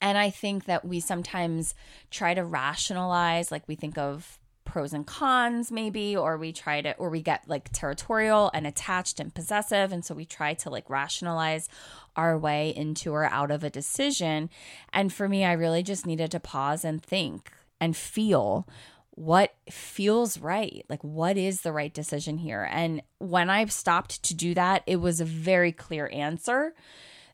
And 0.00 0.16
I 0.16 0.30
think 0.30 0.64
that 0.64 0.84
we 0.84 1.00
sometimes 1.00 1.74
try 2.10 2.34
to 2.34 2.44
rationalize, 2.44 3.50
like 3.50 3.66
we 3.68 3.74
think 3.74 3.98
of 3.98 4.38
pros 4.64 4.92
and 4.92 5.06
cons, 5.06 5.72
maybe, 5.72 6.16
or 6.16 6.38
we 6.38 6.52
try 6.52 6.80
to, 6.80 6.96
or 6.96 7.10
we 7.10 7.20
get 7.20 7.48
like 7.48 7.70
territorial 7.72 8.50
and 8.54 8.66
attached 8.66 9.18
and 9.18 9.34
possessive. 9.34 9.92
And 9.92 10.04
so 10.04 10.14
we 10.14 10.24
try 10.24 10.54
to 10.54 10.70
like 10.70 10.88
rationalize 10.88 11.68
our 12.16 12.38
way 12.38 12.74
into 12.74 13.12
or 13.12 13.24
out 13.24 13.50
of 13.50 13.64
a 13.64 13.70
decision. 13.70 14.48
And 14.92 15.12
for 15.12 15.28
me, 15.28 15.44
I 15.44 15.52
really 15.52 15.82
just 15.82 16.06
needed 16.06 16.30
to 16.30 16.40
pause 16.40 16.84
and 16.84 17.02
think 17.02 17.52
and 17.80 17.96
feel 17.96 18.68
what 19.10 19.54
feels 19.68 20.38
right. 20.38 20.84
Like, 20.88 21.02
what 21.02 21.36
is 21.36 21.60
the 21.60 21.72
right 21.72 21.92
decision 21.92 22.38
here? 22.38 22.66
And 22.70 23.02
when 23.18 23.50
I 23.50 23.64
stopped 23.66 24.22
to 24.22 24.34
do 24.34 24.54
that, 24.54 24.82
it 24.86 24.96
was 24.96 25.20
a 25.20 25.24
very 25.24 25.72
clear 25.72 26.08
answer 26.12 26.74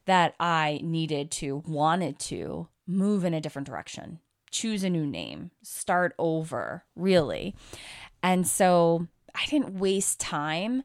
that 0.06 0.34
I 0.40 0.80
needed 0.82 1.30
to, 1.32 1.62
wanted 1.66 2.18
to 2.20 2.68
move 2.86 3.24
in 3.24 3.34
a 3.34 3.40
different 3.40 3.66
direction, 3.66 4.20
choose 4.50 4.82
a 4.84 4.90
new 4.90 5.06
name, 5.06 5.50
start 5.62 6.14
over, 6.18 6.84
really. 6.94 7.54
And 8.22 8.46
so 8.46 9.06
I 9.34 9.44
didn't 9.46 9.78
waste 9.78 10.18
time 10.18 10.82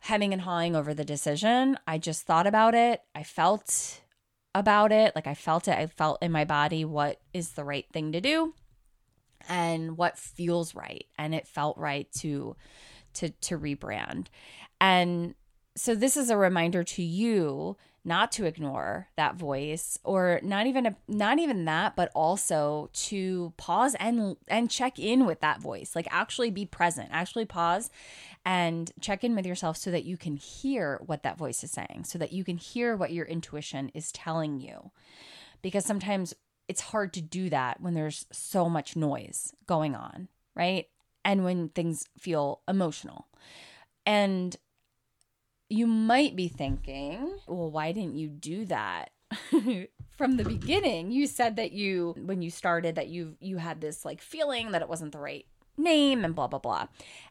hemming 0.00 0.32
and 0.32 0.42
hawing 0.42 0.74
over 0.74 0.94
the 0.94 1.04
decision. 1.04 1.78
I 1.86 1.98
just 1.98 2.22
thought 2.22 2.46
about 2.46 2.74
it. 2.74 3.02
I 3.14 3.22
felt 3.22 4.00
about 4.54 4.92
it. 4.92 5.14
Like 5.14 5.26
I 5.26 5.34
felt 5.34 5.68
it. 5.68 5.78
I 5.78 5.86
felt 5.86 6.22
in 6.22 6.32
my 6.32 6.44
body 6.44 6.84
what 6.84 7.20
is 7.32 7.52
the 7.52 7.64
right 7.64 7.86
thing 7.92 8.12
to 8.12 8.20
do 8.20 8.54
and 9.48 9.96
what 9.96 10.18
feels 10.18 10.74
right. 10.74 11.04
And 11.18 11.34
it 11.34 11.46
felt 11.46 11.76
right 11.78 12.10
to 12.18 12.56
to 13.14 13.30
to 13.30 13.58
rebrand. 13.58 14.26
And 14.80 15.34
so 15.76 15.94
this 15.94 16.16
is 16.16 16.30
a 16.30 16.36
reminder 16.36 16.82
to 16.82 17.02
you 17.02 17.76
not 18.04 18.32
to 18.32 18.46
ignore 18.46 19.08
that 19.16 19.36
voice 19.36 19.98
or 20.04 20.40
not 20.42 20.66
even 20.66 20.86
a, 20.86 20.96
not 21.08 21.38
even 21.38 21.64
that 21.64 21.94
but 21.96 22.10
also 22.14 22.88
to 22.92 23.52
pause 23.56 23.94
and 24.00 24.36
and 24.48 24.70
check 24.70 24.98
in 24.98 25.26
with 25.26 25.40
that 25.40 25.60
voice 25.60 25.94
like 25.94 26.08
actually 26.10 26.50
be 26.50 26.64
present 26.64 27.08
actually 27.12 27.44
pause 27.44 27.90
and 28.44 28.92
check 29.00 29.22
in 29.22 29.36
with 29.36 29.46
yourself 29.46 29.76
so 29.76 29.90
that 29.90 30.04
you 30.04 30.16
can 30.16 30.36
hear 30.36 31.00
what 31.04 31.22
that 31.22 31.36
voice 31.36 31.62
is 31.62 31.70
saying 31.70 32.02
so 32.04 32.18
that 32.18 32.32
you 32.32 32.42
can 32.42 32.56
hear 32.56 32.96
what 32.96 33.12
your 33.12 33.26
intuition 33.26 33.90
is 33.94 34.10
telling 34.12 34.58
you. 34.58 34.90
Because 35.60 35.84
sometimes 35.84 36.32
it's 36.68 36.80
hard 36.80 37.12
to 37.12 37.20
do 37.20 37.50
that 37.50 37.82
when 37.82 37.92
there's 37.92 38.24
so 38.32 38.70
much 38.70 38.96
noise 38.96 39.52
going 39.66 39.94
on 39.94 40.28
right? 40.54 40.86
And 41.24 41.44
when 41.44 41.68
things 41.70 42.06
feel 42.18 42.60
emotional. 42.68 43.28
And 44.06 44.56
you 45.70 45.86
might 45.86 46.36
be 46.36 46.48
thinking, 46.48 47.38
well, 47.46 47.70
why 47.70 47.92
didn't 47.92 48.16
you 48.16 48.28
do 48.28 48.66
that? 48.66 49.10
from 50.20 50.36
the 50.36 50.44
beginning 50.44 51.10
you 51.10 51.26
said 51.26 51.56
that 51.56 51.72
you 51.72 52.14
when 52.18 52.42
you 52.42 52.50
started 52.50 52.96
that 52.96 53.06
you 53.06 53.36
you 53.40 53.58
had 53.58 53.80
this 53.80 54.04
like 54.04 54.20
feeling 54.20 54.72
that 54.72 54.82
it 54.82 54.88
wasn't 54.88 55.12
the 55.12 55.18
right 55.18 55.46
name 55.78 56.24
and 56.24 56.34
blah 56.34 56.48
blah 56.48 56.58
blah 56.58 56.86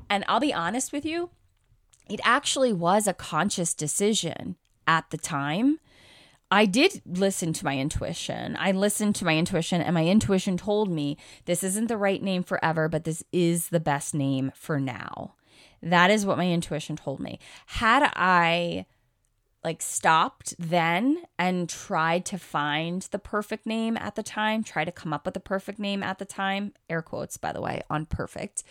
and 0.09 0.23
i'll 0.27 0.39
be 0.39 0.53
honest 0.53 0.93
with 0.93 1.05
you 1.05 1.29
it 2.09 2.21
actually 2.23 2.71
was 2.71 3.05
a 3.05 3.13
conscious 3.13 3.73
decision 3.73 4.55
at 4.87 5.09
the 5.09 5.17
time 5.17 5.77
I 6.51 6.65
did 6.65 7.03
listen 7.05 7.53
to 7.53 7.65
my 7.65 7.77
intuition. 7.77 8.57
I 8.59 8.71
listened 8.71 9.13
to 9.17 9.25
my 9.25 9.37
intuition, 9.37 9.81
and 9.81 9.93
my 9.93 10.05
intuition 10.07 10.57
told 10.57 10.89
me 10.89 11.15
this 11.45 11.63
isn't 11.63 11.89
the 11.89 11.97
right 11.97 12.23
name 12.23 12.41
forever, 12.41 12.89
but 12.89 13.03
this 13.03 13.23
is 13.31 13.69
the 13.69 13.79
best 13.79 14.15
name 14.15 14.51
for 14.55 14.79
now. 14.79 15.35
That 15.81 16.11
is 16.11 16.25
what 16.25 16.37
my 16.37 16.49
intuition 16.49 16.95
told 16.95 17.19
me. 17.19 17.39
Had 17.67 18.11
I 18.15 18.85
like 19.63 19.81
stopped 19.81 20.53
then 20.57 21.23
and 21.37 21.67
tried 21.67 22.25
to 22.25 22.37
find 22.37 23.01
the 23.11 23.19
perfect 23.19 23.65
name 23.65 23.97
at 23.97 24.15
the 24.15 24.23
time, 24.23 24.63
try 24.63 24.85
to 24.85 24.91
come 24.91 25.13
up 25.13 25.25
with 25.25 25.33
the 25.33 25.39
perfect 25.39 25.79
name 25.79 26.01
at 26.01 26.17
the 26.17 26.25
time, 26.25 26.73
air 26.89 27.01
quotes 27.01 27.37
by 27.37 27.51
the 27.51 27.61
way, 27.61 27.81
on 27.89 28.05
perfect, 28.05 28.63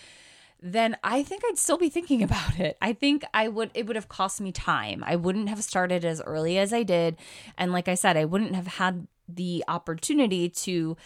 then 0.60 0.96
I 1.04 1.22
think 1.22 1.42
I'd 1.46 1.58
still 1.58 1.76
be 1.76 1.90
thinking 1.90 2.22
about 2.22 2.58
it. 2.58 2.76
I 2.80 2.92
think 2.92 3.24
I 3.34 3.48
would 3.48 3.70
it 3.74 3.86
would 3.86 3.96
have 3.96 4.08
cost 4.08 4.40
me 4.40 4.52
time. 4.52 5.04
I 5.06 5.16
wouldn't 5.16 5.48
have 5.48 5.62
started 5.62 6.04
as 6.04 6.22
early 6.22 6.58
as 6.58 6.72
I 6.72 6.82
did, 6.82 7.16
and 7.56 7.72
like 7.72 7.88
I 7.88 7.94
said, 7.94 8.16
I 8.16 8.24
wouldn't 8.24 8.54
have 8.54 8.66
had 8.66 9.06
the 9.28 9.64
opportunity 9.68 10.48
to 10.48 10.96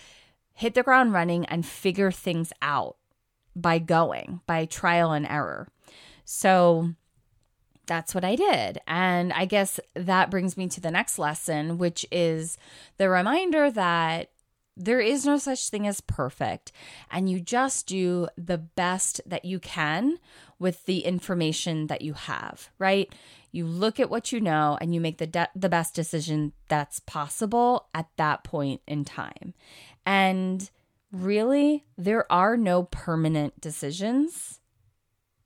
hit 0.54 0.74
the 0.74 0.82
ground 0.82 1.12
running 1.12 1.44
and 1.46 1.66
figure 1.66 2.12
things 2.12 2.52
out 2.62 2.96
by 3.54 3.78
going, 3.78 4.40
by 4.46 4.64
trial 4.64 5.12
and 5.12 5.26
error. 5.26 5.68
So 6.24 6.94
that's 7.86 8.14
what 8.14 8.24
I 8.24 8.36
did. 8.36 8.78
And 8.86 9.32
I 9.32 9.44
guess 9.44 9.80
that 9.94 10.30
brings 10.30 10.56
me 10.56 10.68
to 10.68 10.80
the 10.80 10.90
next 10.90 11.18
lesson, 11.18 11.78
which 11.78 12.06
is 12.10 12.56
the 12.96 13.10
reminder 13.10 13.70
that 13.70 14.30
there 14.76 15.00
is 15.00 15.26
no 15.26 15.36
such 15.36 15.68
thing 15.68 15.86
as 15.86 16.00
perfect, 16.00 16.72
and 17.10 17.28
you 17.28 17.40
just 17.40 17.86
do 17.86 18.28
the 18.38 18.56
best 18.56 19.20
that 19.26 19.44
you 19.44 19.58
can 19.58 20.18
with 20.58 20.86
the 20.86 21.00
information 21.00 21.88
that 21.88 22.00
you 22.00 22.14
have, 22.14 22.70
right? 22.78 23.14
You 23.50 23.66
look 23.66 24.00
at 24.00 24.08
what 24.08 24.32
you 24.32 24.40
know 24.40 24.78
and 24.80 24.94
you 24.94 25.00
make 25.00 25.18
the 25.18 25.26
de- 25.26 25.50
the 25.54 25.68
best 25.68 25.94
decision 25.94 26.52
that's 26.68 27.00
possible 27.00 27.88
at 27.94 28.08
that 28.16 28.44
point 28.44 28.80
in 28.86 29.04
time. 29.04 29.52
And 30.06 30.70
really, 31.12 31.84
there 31.96 32.30
are 32.32 32.56
no 32.56 32.84
permanent 32.84 33.60
decisions. 33.60 34.60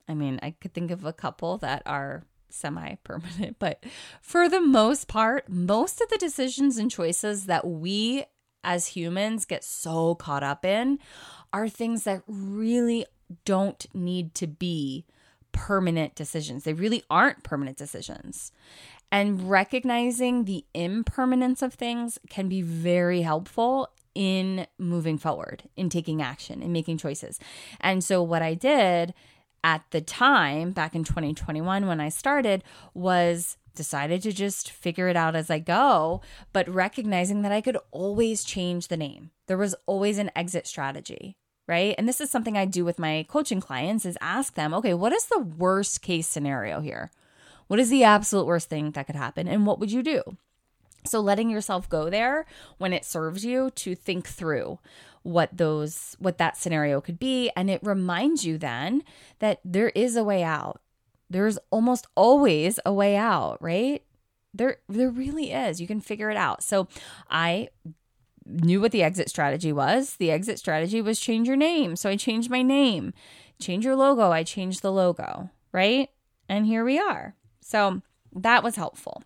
I 0.09 0.15
mean, 0.15 0.39
I 0.43 0.53
could 0.53 0.73
think 0.73 0.91
of 0.91 1.05
a 1.05 1.13
couple 1.13 1.59
that 1.59 1.83
are 1.85 2.25
semi 2.49 2.95
permanent, 3.05 3.57
but 3.59 3.85
for 4.23 4.49
the 4.49 4.61
most 4.61 5.09
part, 5.09 5.49
most 5.49 6.01
of 6.01 6.09
the 6.09 6.19
decisions 6.19 6.79
and 6.79 6.91
choices 6.91 7.47
that 7.47 7.67
we 7.67 8.25
as 8.65 8.89
humans 8.89 9.45
get 9.45 9.63
so 9.63 10.15
caught 10.15 10.43
up 10.43 10.65
in 10.65 10.99
are 11.53 11.69
things 11.69 12.05
that 12.05 12.23
really 12.27 13.07
don't 13.45 13.87
need 13.95 14.35
to 14.35 14.47
be 14.47 15.05
permanent 15.53 16.15
decisions. 16.15 16.65
They 16.65 16.73
really 16.75 17.03
aren't 17.09 17.45
permanent 17.45 17.77
decisions. 17.77 18.53
And 19.11 19.49
recognizing 19.49 20.45
the 20.45 20.65
impermanence 20.75 21.63
of 21.63 21.75
things 21.75 22.19
can 22.29 22.49
be 22.49 22.61
very 22.61 23.23
helpful 23.23 23.89
in 24.17 24.67
moving 24.79 25.19
forward, 25.19 25.65
in 25.77 25.91
taking 25.91 26.23
action, 26.23 26.63
in 26.63 26.73
making 26.73 26.97
choices. 26.97 27.39
And 27.81 28.03
so, 28.03 28.23
what 28.23 28.41
I 28.41 28.55
did 28.55 29.13
at 29.63 29.85
the 29.91 30.01
time, 30.01 30.71
back 30.71 30.95
in 30.95 31.05
2021, 31.05 31.87
when 31.87 32.01
I 32.01 32.09
started, 32.09 32.65
was 32.95 33.59
decided 33.75 34.23
to 34.23 34.33
just 34.33 34.71
figure 34.71 35.09
it 35.09 35.17
out 35.17 35.37
as 35.37 35.51
I 35.51 35.59
go, 35.59 36.23
but 36.55 36.69
recognizing 36.69 37.43
that 37.43 37.53
I 37.53 37.61
could 37.61 37.77
always 37.91 38.43
change 38.43 38.89
the 38.89 38.97
name. 38.97 39.33
There 39.49 39.59
was 39.59 39.75
always 39.85 40.17
an 40.19 40.31
exit 40.35 40.67
strategy, 40.67 41.37
right? 41.69 41.95
And 41.99 42.09
this 42.09 42.21
is 42.21 42.31
something 42.31 42.57
I 42.57 42.65
do 42.65 42.85
with 42.85 42.99
my 42.99 43.27
coaching 43.29 43.61
clients 43.61 44.07
is 44.07 44.17
ask 44.23 44.55
them, 44.55 44.73
okay, 44.73 44.95
what 44.95 45.13
is 45.13 45.27
the 45.27 45.41
worst 45.41 46.01
case 46.01 46.27
scenario 46.27 46.81
here? 46.81 47.11
What 47.67 47.79
is 47.79 47.91
the 47.91 48.05
absolute 48.05 48.47
worst 48.47 48.71
thing 48.71 48.93
that 48.93 49.07
could 49.07 49.17
happen 49.17 49.47
and 49.47 49.67
what 49.67 49.79
would 49.79 49.93
you 49.93 50.03
do? 50.03 50.23
So 51.05 51.21
letting 51.21 51.51
yourself 51.51 51.89
go 51.89 52.11
there 52.11 52.47
when 52.79 52.93
it 52.93 53.05
serves 53.05 53.45
you 53.45 53.71
to 53.71 53.95
think 53.95 54.27
through 54.27 54.79
what 55.23 55.57
those 55.57 56.17
what 56.19 56.39
that 56.39 56.57
scenario 56.57 57.01
could 57.01 57.19
be. 57.19 57.51
And 57.57 57.71
it 57.71 57.81
reminds 57.83 58.45
you 58.45 58.59
then 58.59 59.03
that 59.39 59.61
there 59.65 59.91
is 59.91 60.17
a 60.17 60.25
way 60.25 60.43
out. 60.43 60.81
There's 61.29 61.59
almost 61.71 62.07
always 62.15 62.79
a 62.85 62.93
way 62.93 63.17
out 63.17 63.59
right? 63.61 64.03
There 64.55 64.79
there 64.89 65.11
really 65.11 65.53
is. 65.53 65.81
You 65.81 65.87
can 65.87 66.01
figure 66.01 66.31
it 66.31 66.37
out. 66.37 66.63
So 66.63 66.89
i 67.31 67.69
knew 68.49 68.81
what 68.81 68.93
the 68.93 69.03
exit 69.03 69.29
strategy 69.29 69.73
was. 69.73 70.17
The 70.17 70.31
exit 70.31 70.61
strategy 70.61 71.03
was 71.03 71.19
change 71.19 71.49
your 71.49 71.57
name. 71.57 71.97
So 71.97 72.09
i 72.09 72.17
changed 72.17 72.51
my 72.51 72.63
name. 72.63 73.13
Change 73.61 73.85
your 73.85 73.97
logo. 73.97 74.31
I 74.31 74.43
changed 74.43 74.83
the 74.83 74.93
logo 74.93 75.51
right? 75.77 76.09
And 76.49 76.65
here 76.65 76.85
we 76.85 76.99
are. 76.99 77.37
So 77.61 78.01
that 78.33 78.65
was 78.65 78.77
helpful 78.77 79.23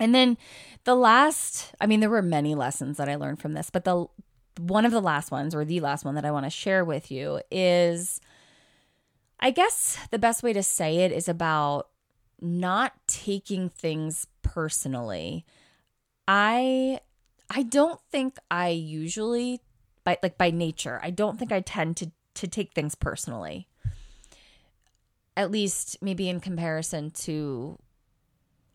and 0.00 0.14
then 0.14 0.36
the 0.84 0.96
last 0.96 1.72
i 1.80 1.86
mean 1.86 2.00
there 2.00 2.10
were 2.10 2.22
many 2.22 2.54
lessons 2.56 2.96
that 2.96 3.08
i 3.08 3.14
learned 3.14 3.38
from 3.38 3.52
this 3.52 3.70
but 3.70 3.84
the 3.84 4.06
one 4.58 4.84
of 4.84 4.92
the 4.92 5.00
last 5.00 5.30
ones, 5.30 5.54
or 5.54 5.64
the 5.64 5.80
last 5.80 6.04
one 6.04 6.14
that 6.14 6.24
I 6.24 6.30
want 6.30 6.46
to 6.46 6.50
share 6.50 6.84
with 6.84 7.10
you, 7.10 7.40
is 7.50 8.20
I 9.38 9.50
guess 9.50 9.98
the 10.10 10.18
best 10.18 10.42
way 10.42 10.52
to 10.52 10.62
say 10.62 10.98
it 10.98 11.12
is 11.12 11.28
about 11.28 11.88
not 12.40 12.94
taking 13.06 13.68
things 13.68 14.26
personally. 14.42 15.44
I 16.28 17.00
I 17.48 17.62
don't 17.62 18.00
think 18.10 18.38
I 18.50 18.68
usually 18.68 19.60
by 20.04 20.18
like 20.22 20.38
by 20.38 20.50
nature, 20.50 21.00
I 21.02 21.10
don't 21.10 21.38
think 21.38 21.52
I 21.52 21.60
tend 21.60 21.96
to 21.98 22.10
to 22.34 22.48
take 22.48 22.72
things 22.72 22.94
personally. 22.94 23.66
At 25.36 25.50
least 25.50 25.96
maybe 26.02 26.28
in 26.28 26.40
comparison 26.40 27.10
to 27.12 27.78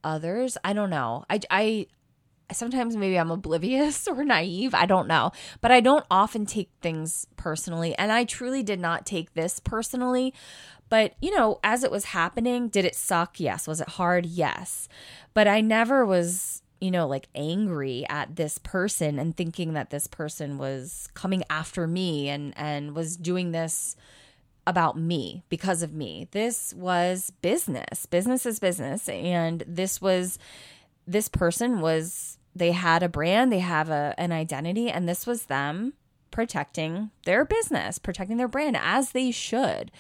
others. 0.06 0.58
I 0.64 0.72
don't 0.72 0.90
know. 0.90 1.26
I 1.30 1.40
I 1.50 1.88
sometimes 2.52 2.96
maybe 2.96 3.18
I'm 3.18 3.32
oblivious 3.32 4.08
or 4.08 4.24
naive. 4.24 4.74
I 4.74 4.86
don't 4.86 5.08
know. 5.08 5.32
But 5.62 5.72
I 5.72 5.82
don't 5.82 6.06
often 6.10 6.46
take 6.46 6.70
things 6.82 7.28
personally. 7.36 7.96
And 7.98 8.12
I 8.12 8.24
truly 8.24 8.64
did 8.64 8.80
not 8.80 9.06
take 9.06 9.34
this 9.34 9.60
personally. 9.60 10.34
But, 10.88 11.16
you 11.20 11.36
know, 11.36 11.60
as 11.64 11.84
it 11.84 11.92
was 11.92 12.06
happening, 12.06 12.68
did 12.68 12.86
it 12.86 12.96
suck? 12.96 13.40
Yes. 13.40 13.68
Was 13.68 13.82
it 13.82 13.90
hard? 13.90 14.26
Yes. 14.26 14.88
But 15.34 15.48
I 15.48 15.60
never 15.62 16.06
was, 16.06 16.62
you 16.80 16.92
know, 16.92 17.08
like 17.08 17.28
angry 17.34 18.06
at 18.08 18.36
this 18.36 18.60
person 18.60 19.18
and 19.18 19.36
thinking 19.36 19.74
that 19.74 19.90
this 19.90 20.06
person 20.06 20.60
was 20.60 21.10
coming 21.16 21.44
after 21.50 21.88
me 21.88 22.30
and 22.30 22.54
and 22.56 22.96
was 22.96 23.18
doing 23.18 23.52
this 23.52 23.96
about 24.68 24.98
me 24.98 25.44
because 25.50 25.84
of 25.84 25.94
me. 25.94 26.28
This 26.32 26.74
was 26.74 27.32
business. 27.42 28.06
Business 28.06 28.46
is 28.46 28.60
business 28.60 29.08
and 29.10 29.64
this 29.68 30.02
was 30.02 30.40
this 31.08 31.28
person 31.28 31.82
was 31.82 32.38
they 32.56 32.72
had 32.72 33.04
a 33.04 33.10
brand, 33.10 33.52
they 33.52 33.60
have 33.60 33.90
a 33.90 34.16
an 34.18 34.32
identity 34.32 34.90
and 34.90 35.08
this 35.08 35.28
was 35.28 35.46
them 35.46 35.94
protecting 36.32 37.12
their 37.26 37.46
business, 37.46 38.00
protecting 38.00 38.38
their 38.38 38.48
brand 38.48 38.78
as 38.78 39.12
they 39.12 39.32
should. 39.32 39.92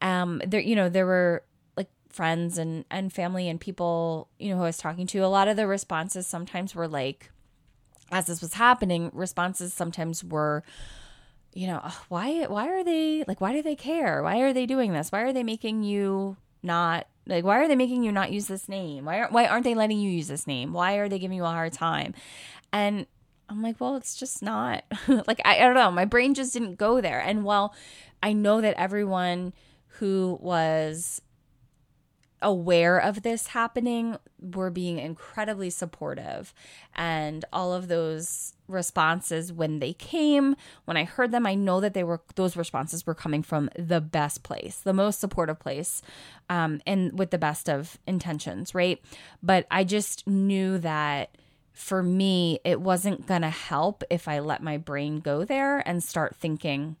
Um 0.00 0.42
there 0.46 0.60
you 0.60 0.76
know, 0.76 0.88
there 0.88 1.06
were 1.06 1.42
like 1.76 1.88
friends 2.08 2.58
and 2.58 2.84
and 2.90 3.12
family 3.12 3.48
and 3.48 3.60
people, 3.60 4.28
you 4.38 4.50
know, 4.50 4.56
who 4.56 4.64
I 4.64 4.66
was 4.66 4.78
talking 4.78 5.06
to. 5.08 5.20
A 5.20 5.26
lot 5.26 5.48
of 5.48 5.56
the 5.56 5.66
responses 5.66 6.26
sometimes 6.26 6.74
were 6.74 6.88
like 6.88 7.30
as 8.10 8.26
this 8.26 8.42
was 8.42 8.54
happening, 8.54 9.10
responses 9.14 9.72
sometimes 9.72 10.22
were 10.22 10.62
you 11.54 11.66
know, 11.66 11.86
why 12.08 12.44
why 12.46 12.68
are 12.68 12.84
they 12.84 13.24
like 13.28 13.40
why 13.40 13.52
do 13.52 13.62
they 13.62 13.76
care? 13.76 14.22
Why 14.22 14.40
are 14.40 14.52
they 14.52 14.66
doing 14.66 14.92
this? 14.92 15.12
Why 15.12 15.20
are 15.22 15.32
they 15.32 15.42
making 15.42 15.82
you 15.82 16.36
not 16.62 17.06
like 17.26 17.44
why 17.44 17.58
are 17.58 17.68
they 17.68 17.76
making 17.76 18.02
you 18.02 18.12
not 18.12 18.32
use 18.32 18.46
this 18.46 18.68
name? 18.68 19.04
Why 19.04 19.20
aren't 19.20 19.32
why 19.32 19.46
aren't 19.46 19.64
they 19.64 19.74
letting 19.74 19.98
you 19.98 20.10
use 20.10 20.28
this 20.28 20.46
name? 20.46 20.72
Why 20.72 20.94
are 20.94 21.08
they 21.08 21.18
giving 21.18 21.36
you 21.36 21.44
a 21.44 21.48
hard 21.48 21.72
time? 21.72 22.14
And 22.72 23.06
I'm 23.48 23.62
like, 23.62 23.80
well, 23.80 23.96
it's 23.96 24.16
just 24.16 24.42
not 24.42 24.84
like 25.26 25.40
I, 25.44 25.56
I 25.56 25.60
don't 25.60 25.74
know. 25.74 25.90
My 25.90 26.06
brain 26.06 26.34
just 26.34 26.54
didn't 26.54 26.76
go 26.76 27.00
there. 27.00 27.20
And 27.20 27.44
while 27.44 27.74
I 28.22 28.32
know 28.32 28.60
that 28.60 28.74
everyone 28.78 29.52
who 29.98 30.38
was 30.40 31.20
aware 32.42 32.98
of 32.98 33.22
this 33.22 33.48
happening 33.48 34.16
were 34.40 34.70
being 34.70 34.98
incredibly 34.98 35.70
supportive. 35.70 36.52
And 36.94 37.44
all 37.52 37.72
of 37.72 37.88
those 37.88 38.54
responses 38.68 39.52
when 39.52 39.78
they 39.78 39.92
came, 39.92 40.56
when 40.84 40.96
I 40.96 41.04
heard 41.04 41.30
them, 41.30 41.46
I 41.46 41.54
know 41.54 41.80
that 41.80 41.94
they 41.94 42.04
were 42.04 42.20
those 42.34 42.56
responses 42.56 43.06
were 43.06 43.14
coming 43.14 43.42
from 43.42 43.70
the 43.78 44.00
best 44.00 44.42
place, 44.42 44.80
the 44.80 44.92
most 44.92 45.20
supportive 45.20 45.58
place, 45.58 46.02
um, 46.48 46.80
and 46.86 47.18
with 47.18 47.30
the 47.30 47.38
best 47.38 47.68
of 47.68 47.98
intentions, 48.06 48.74
right? 48.74 49.00
But 49.42 49.66
I 49.70 49.84
just 49.84 50.26
knew 50.26 50.78
that 50.78 51.36
for 51.72 52.02
me, 52.02 52.60
it 52.64 52.80
wasn't 52.80 53.26
gonna 53.26 53.50
help 53.50 54.04
if 54.10 54.28
I 54.28 54.40
let 54.40 54.62
my 54.62 54.76
brain 54.76 55.20
go 55.20 55.44
there 55.44 55.86
and 55.86 56.02
start 56.02 56.36
thinking 56.36 56.96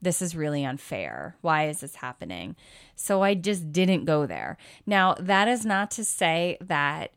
this 0.00 0.22
is 0.22 0.36
really 0.36 0.64
unfair. 0.64 1.36
Why 1.40 1.68
is 1.68 1.80
this 1.80 1.96
happening? 1.96 2.56
So 2.94 3.22
I 3.22 3.34
just 3.34 3.72
didn't 3.72 4.04
go 4.04 4.26
there. 4.26 4.56
Now, 4.86 5.14
that 5.14 5.48
is 5.48 5.64
not 5.64 5.90
to 5.92 6.04
say 6.04 6.58
that 6.60 7.12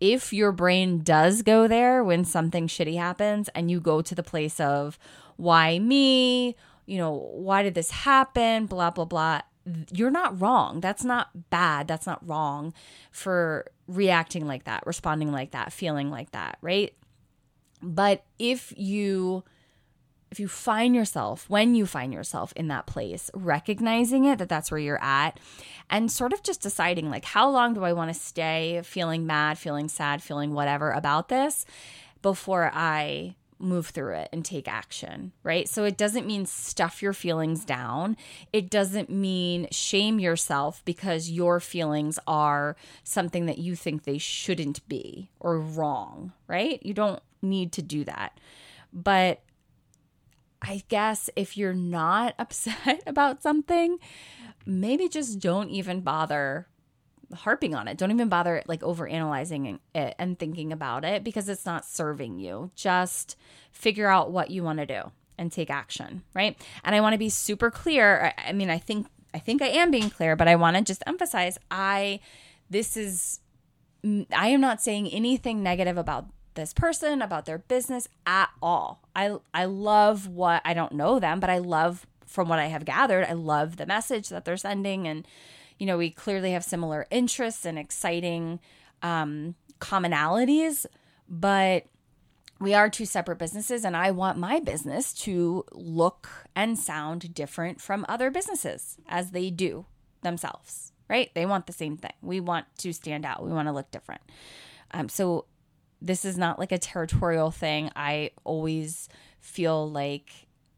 if 0.00 0.32
your 0.32 0.52
brain 0.52 1.00
does 1.02 1.42
go 1.42 1.68
there 1.68 2.02
when 2.02 2.24
something 2.24 2.66
shitty 2.66 2.96
happens 2.96 3.48
and 3.54 3.70
you 3.70 3.80
go 3.80 4.02
to 4.02 4.14
the 4.14 4.22
place 4.22 4.58
of 4.58 4.98
why 5.36 5.78
me, 5.78 6.56
you 6.86 6.98
know, 6.98 7.12
why 7.12 7.62
did 7.62 7.74
this 7.74 7.90
happen, 7.90 8.66
blah, 8.66 8.90
blah, 8.90 9.04
blah, 9.04 9.40
you're 9.92 10.10
not 10.10 10.40
wrong. 10.40 10.80
That's 10.80 11.04
not 11.04 11.50
bad. 11.50 11.86
That's 11.86 12.06
not 12.06 12.26
wrong 12.26 12.74
for 13.10 13.66
reacting 13.86 14.46
like 14.46 14.64
that, 14.64 14.84
responding 14.86 15.30
like 15.30 15.52
that, 15.52 15.72
feeling 15.72 16.10
like 16.10 16.32
that, 16.32 16.58
right? 16.60 16.92
But 17.80 18.24
if 18.38 18.72
you 18.76 19.44
if 20.32 20.40
you 20.40 20.48
find 20.48 20.94
yourself, 20.94 21.48
when 21.48 21.74
you 21.74 21.84
find 21.84 22.12
yourself 22.12 22.54
in 22.56 22.68
that 22.68 22.86
place, 22.86 23.30
recognizing 23.34 24.24
it 24.24 24.38
that 24.38 24.48
that's 24.48 24.70
where 24.70 24.80
you're 24.80 25.02
at, 25.04 25.38
and 25.90 26.10
sort 26.10 26.32
of 26.32 26.42
just 26.42 26.62
deciding, 26.62 27.10
like, 27.10 27.26
how 27.26 27.50
long 27.50 27.74
do 27.74 27.84
I 27.84 27.92
want 27.92 28.12
to 28.12 28.18
stay 28.18 28.80
feeling 28.82 29.26
mad, 29.26 29.58
feeling 29.58 29.88
sad, 29.88 30.22
feeling 30.22 30.54
whatever 30.54 30.90
about 30.90 31.28
this 31.28 31.66
before 32.22 32.70
I 32.72 33.36
move 33.58 33.88
through 33.88 34.14
it 34.14 34.30
and 34.32 34.42
take 34.42 34.66
action, 34.66 35.32
right? 35.42 35.68
So 35.68 35.84
it 35.84 35.98
doesn't 35.98 36.26
mean 36.26 36.46
stuff 36.46 37.02
your 37.02 37.12
feelings 37.12 37.64
down. 37.66 38.16
It 38.54 38.70
doesn't 38.70 39.10
mean 39.10 39.68
shame 39.70 40.18
yourself 40.18 40.82
because 40.86 41.30
your 41.30 41.60
feelings 41.60 42.18
are 42.26 42.74
something 43.04 43.44
that 43.46 43.58
you 43.58 43.76
think 43.76 44.02
they 44.02 44.18
shouldn't 44.18 44.88
be 44.88 45.30
or 45.38 45.60
wrong, 45.60 46.32
right? 46.48 46.84
You 46.84 46.94
don't 46.94 47.22
need 47.42 47.72
to 47.72 47.82
do 47.82 48.02
that. 48.04 48.40
But 48.92 49.42
I 50.62 50.84
guess 50.88 51.28
if 51.36 51.56
you're 51.56 51.74
not 51.74 52.34
upset 52.38 53.02
about 53.06 53.42
something, 53.42 53.98
maybe 54.64 55.08
just 55.08 55.40
don't 55.40 55.70
even 55.70 56.00
bother 56.00 56.68
harping 57.34 57.74
on 57.74 57.88
it. 57.88 57.98
Don't 57.98 58.10
even 58.10 58.28
bother 58.28 58.62
like 58.66 58.82
over 58.82 59.06
analyzing 59.06 59.66
it 59.66 59.80
eh, 59.94 60.12
and 60.18 60.38
thinking 60.38 60.72
about 60.72 61.04
it 61.04 61.24
because 61.24 61.48
it's 61.48 61.66
not 61.66 61.84
serving 61.84 62.38
you. 62.38 62.70
Just 62.74 63.36
figure 63.70 64.08
out 64.08 64.30
what 64.30 64.50
you 64.50 64.62
want 64.62 64.78
to 64.78 64.86
do 64.86 65.10
and 65.38 65.50
take 65.50 65.70
action, 65.70 66.22
right? 66.34 66.56
And 66.84 66.94
I 66.94 67.00
want 67.00 67.14
to 67.14 67.18
be 67.18 67.28
super 67.28 67.70
clear. 67.70 68.32
I 68.38 68.52
mean, 68.52 68.70
I 68.70 68.78
think 68.78 69.06
I 69.34 69.38
think 69.38 69.62
I 69.62 69.68
am 69.68 69.90
being 69.90 70.10
clear, 70.10 70.36
but 70.36 70.46
I 70.46 70.56
want 70.56 70.76
to 70.76 70.82
just 70.82 71.02
emphasize 71.06 71.58
I 71.70 72.20
this 72.68 72.96
is 72.96 73.40
mm, 74.04 74.26
I 74.34 74.48
am 74.48 74.60
not 74.60 74.82
saying 74.82 75.08
anything 75.08 75.62
negative 75.62 75.96
about 75.96 76.26
this 76.54 76.72
person, 76.72 77.22
about 77.22 77.44
their 77.44 77.58
business 77.58 78.08
at 78.26 78.50
all. 78.62 79.02
I 79.14 79.36
I 79.54 79.64
love 79.66 80.28
what 80.28 80.62
I 80.64 80.74
don't 80.74 80.92
know 80.92 81.18
them, 81.18 81.40
but 81.40 81.50
I 81.50 81.58
love 81.58 82.06
from 82.26 82.48
what 82.48 82.58
I 82.58 82.66
have 82.66 82.84
gathered, 82.84 83.26
I 83.28 83.34
love 83.34 83.76
the 83.76 83.86
message 83.86 84.28
that 84.30 84.44
they're 84.44 84.56
sending 84.56 85.06
and 85.06 85.26
you 85.78 85.86
know, 85.86 85.98
we 85.98 86.10
clearly 86.10 86.52
have 86.52 86.62
similar 86.64 87.06
interests 87.10 87.64
and 87.64 87.78
exciting 87.78 88.60
um 89.02 89.54
commonalities, 89.80 90.86
but 91.28 91.86
we 92.60 92.74
are 92.74 92.88
two 92.88 93.04
separate 93.04 93.38
businesses 93.38 93.84
and 93.84 93.96
I 93.96 94.12
want 94.12 94.38
my 94.38 94.60
business 94.60 95.12
to 95.24 95.64
look 95.72 96.28
and 96.54 96.78
sound 96.78 97.34
different 97.34 97.80
from 97.80 98.06
other 98.08 98.30
businesses 98.30 98.98
as 99.08 99.32
they 99.32 99.50
do 99.50 99.86
themselves, 100.22 100.92
right? 101.10 101.30
They 101.34 101.44
want 101.44 101.66
the 101.66 101.72
same 101.72 101.96
thing. 101.96 102.12
We 102.22 102.38
want 102.38 102.66
to 102.78 102.92
stand 102.92 103.24
out. 103.24 103.44
We 103.44 103.50
want 103.50 103.66
to 103.66 103.72
look 103.72 103.90
different. 103.90 104.22
Um, 104.92 105.08
so 105.08 105.46
this 106.02 106.24
is 106.24 106.36
not 106.36 106.58
like 106.58 106.72
a 106.72 106.78
territorial 106.78 107.50
thing. 107.50 107.90
I 107.94 108.30
always 108.44 109.08
feel 109.40 109.90
like 109.90 110.30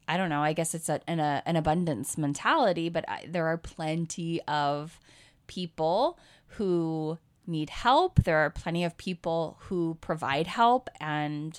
I 0.06 0.18
don't 0.18 0.28
know. 0.28 0.42
I 0.42 0.52
guess 0.52 0.74
it's 0.74 0.90
a, 0.90 1.00
an, 1.08 1.18
a, 1.18 1.42
an 1.46 1.56
abundance 1.56 2.18
mentality, 2.18 2.90
but 2.90 3.08
I, 3.08 3.24
there 3.26 3.46
are 3.46 3.56
plenty 3.56 4.42
of 4.42 5.00
people 5.46 6.18
who 6.46 7.18
need 7.46 7.70
help. 7.70 8.22
There 8.24 8.36
are 8.38 8.50
plenty 8.50 8.84
of 8.84 8.98
people 8.98 9.56
who 9.60 9.96
provide 10.02 10.46
help, 10.46 10.90
and 11.00 11.58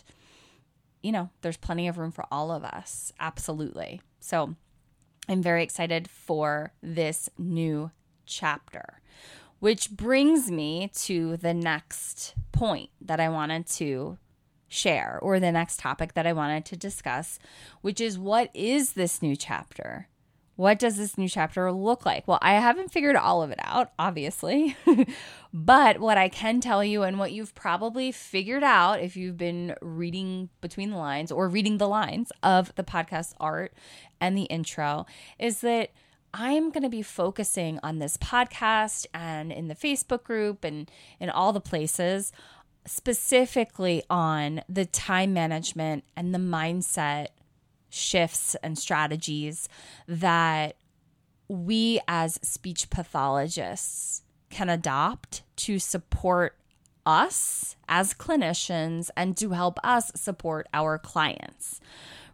you 1.01 1.11
know, 1.11 1.29
there's 1.41 1.57
plenty 1.57 1.87
of 1.87 1.97
room 1.97 2.11
for 2.11 2.25
all 2.31 2.51
of 2.51 2.63
us. 2.63 3.11
Absolutely. 3.19 4.01
So, 4.19 4.55
I'm 5.27 5.41
very 5.41 5.63
excited 5.63 6.07
for 6.07 6.71
this 6.83 7.29
new 7.37 7.89
chapter. 8.27 9.01
Which 9.59 9.91
brings 9.91 10.51
me 10.51 10.91
to 10.95 11.37
the 11.37 11.53
next 11.53 12.35
point 12.51 12.89
that 13.01 13.19
I 13.19 13.29
wanted 13.29 13.67
to 13.67 14.17
share, 14.67 15.19
or 15.21 15.39
the 15.39 15.51
next 15.51 15.79
topic 15.79 16.13
that 16.13 16.27
I 16.27 16.33
wanted 16.33 16.65
to 16.65 16.77
discuss, 16.77 17.39
which 17.81 18.01
is 18.01 18.19
what 18.19 18.49
is 18.53 18.93
this 18.93 19.21
new 19.21 19.35
chapter? 19.35 20.09
What 20.57 20.79
does 20.79 20.95
this 20.95 21.17
new 21.17 21.27
chapter 21.27 21.69
look 21.71 22.05
like? 22.05 22.27
Well, 22.27 22.39
I 22.41 22.53
haven't 22.53 22.91
figured 22.91 23.17
all 23.17 23.43
of 23.43 23.51
it 23.51 23.59
out, 23.61 23.91
obviously. 23.99 24.77
but 25.53 25.99
what 25.99 26.17
I 26.17 26.29
can 26.29 26.61
tell 26.61 26.81
you, 26.81 27.03
and 27.03 27.19
what 27.19 27.33
you've 27.33 27.53
probably 27.55 28.11
figured 28.13 28.63
out 28.63 29.01
if 29.01 29.17
you've 29.17 29.37
been 29.37 29.75
reading 29.81 30.49
between 30.61 30.91
the 30.91 30.97
lines 30.97 31.29
or 31.29 31.49
reading 31.49 31.77
the 31.77 31.89
lines 31.89 32.31
of 32.41 32.73
the 32.75 32.83
podcast 32.83 33.33
art 33.37 33.73
and 34.21 34.37
the 34.37 34.43
intro, 34.43 35.05
is 35.37 35.59
that 35.59 35.91
I'm 36.37 36.69
going 36.69 36.83
to 36.83 36.89
be 36.89 37.01
focusing 37.01 37.79
on 37.81 37.99
this 37.99 38.17
podcast 38.17 39.05
and 39.13 39.53
in 39.53 39.69
the 39.69 39.73
Facebook 39.73 40.25
group 40.25 40.65
and 40.65 40.91
in 41.17 41.29
all 41.29 41.53
the 41.53 41.61
places 41.61 42.33
specifically 42.85 44.03
on 44.09 44.61
the 44.67 44.85
time 44.85 45.33
management 45.33 46.03
and 46.13 46.35
the 46.35 46.39
mindset 46.39 47.27
shifts 47.89 48.53
and 48.55 48.77
strategies 48.77 49.69
that 50.09 50.75
we 51.47 52.01
as 52.05 52.37
speech 52.43 52.89
pathologists 52.89 54.23
can 54.49 54.67
adopt 54.67 55.41
to 55.55 55.79
support 55.79 56.57
us 57.05 57.77
as 57.87 58.13
clinicians 58.13 59.09
and 59.15 59.37
to 59.37 59.51
help 59.51 59.79
us 59.85 60.11
support 60.15 60.67
our 60.73 60.97
clients, 60.97 61.79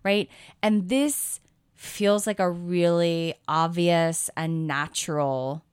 right? 0.03 0.27
And 0.63 0.89
this 0.89 1.39
feels 1.81 2.27
like 2.27 2.39
a 2.39 2.49
really 2.49 3.33
obvious 3.47 4.29
and 4.37 4.67
natural 4.67 5.63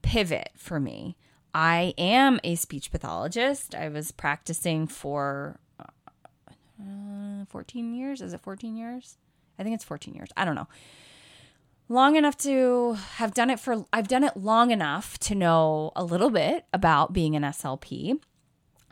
pivot 0.00 0.48
for 0.56 0.80
me. 0.80 1.16
I 1.52 1.92
am 1.98 2.40
a 2.42 2.54
speech 2.54 2.90
pathologist. 2.90 3.74
I 3.74 3.90
was 3.90 4.10
practicing 4.10 4.86
for 4.86 5.60
uh, 5.78 7.44
14 7.48 7.94
years. 7.94 8.22
Is 8.22 8.32
it 8.32 8.40
14 8.40 8.74
years? 8.74 9.18
I 9.58 9.62
think 9.62 9.74
it's 9.74 9.84
14 9.84 10.14
years. 10.14 10.30
I 10.34 10.46
don't 10.46 10.54
know. 10.54 10.68
Long 11.90 12.16
enough 12.16 12.38
to 12.38 12.94
have 13.16 13.34
done 13.34 13.50
it 13.50 13.60
for, 13.60 13.84
I've 13.92 14.08
done 14.08 14.24
it 14.24 14.38
long 14.38 14.70
enough 14.70 15.18
to 15.18 15.34
know 15.34 15.92
a 15.94 16.04
little 16.04 16.30
bit 16.30 16.64
about 16.72 17.12
being 17.12 17.36
an 17.36 17.42
SLP. 17.42 18.18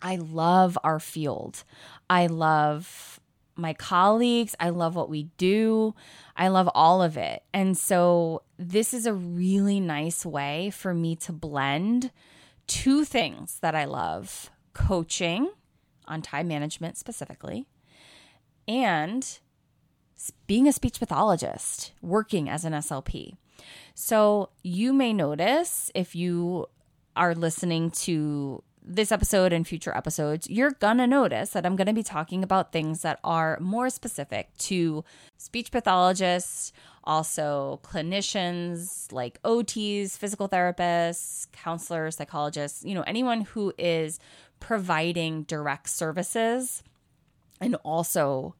I 0.03 0.17
love 0.17 0.77
our 0.85 1.01
field. 1.01 1.65
I 2.11 2.27
love 2.27 3.21
my 3.59 3.75
colleagues. 3.75 4.55
I 4.61 4.71
love 4.71 4.95
what 4.95 5.11
we 5.11 5.25
do. 5.37 5.95
I 6.37 6.49
love 6.49 6.71
all 6.75 7.03
of 7.03 7.17
it. 7.17 7.43
And 7.53 7.77
so, 7.77 8.43
this 8.59 8.95
is 8.95 9.07
a 9.07 9.13
really 9.13 9.81
nice 9.81 10.25
way 10.25 10.71
for 10.71 10.95
me 10.95 11.17
to 11.17 11.33
blend 11.33 12.11
two 12.67 13.05
things 13.05 13.59
that 13.61 13.75
I 13.75 13.85
love 13.85 14.51
coaching 14.75 15.51
on 16.07 16.23
time 16.23 16.49
management 16.49 16.97
specifically, 16.97 17.67
and 18.67 19.39
being 20.47 20.67
a 20.67 20.73
speech 20.73 20.99
pathologist, 20.99 21.93
working 22.01 22.49
as 22.49 22.65
an 22.65 22.73
SLP. 22.73 23.37
So, 23.95 24.51
you 24.63 24.93
may 24.93 25.13
notice 25.13 25.91
if 25.95 26.15
you 26.15 26.67
are 27.17 27.35
listening 27.35 27.91
to 27.91 28.63
this 28.89 29.13
episode 29.13 29.53
and 29.53 29.69
future 29.69 29.95
episodes, 29.95 30.49
you're 30.49 30.71
gonna 30.71 31.07
notice 31.07 31.51
that 31.51 31.67
I'm 31.67 31.77
gonna 31.77 31.93
be 31.93 32.03
talking 32.03 32.43
about 32.43 32.73
things 32.73 33.03
that 33.03 33.21
are 33.23 33.59
more 33.61 33.91
specific 33.91 34.57
to 34.59 35.05
speech 35.37 35.71
pathologists, 35.71 36.73
also 37.05 37.81
clinicians 37.85 39.13
like 39.13 39.41
OTs, 39.43 40.17
physical 40.17 40.49
therapists, 40.49 41.51
counselors, 41.53 42.17
psychologists, 42.17 42.83
you 42.83 42.95
know, 42.95 43.03
anyone 43.03 43.43
who 43.43 43.75
is 43.77 44.19
providing 44.59 45.43
direct 45.43 45.91
services 45.91 46.83
and 47.61 47.77
also 47.85 48.55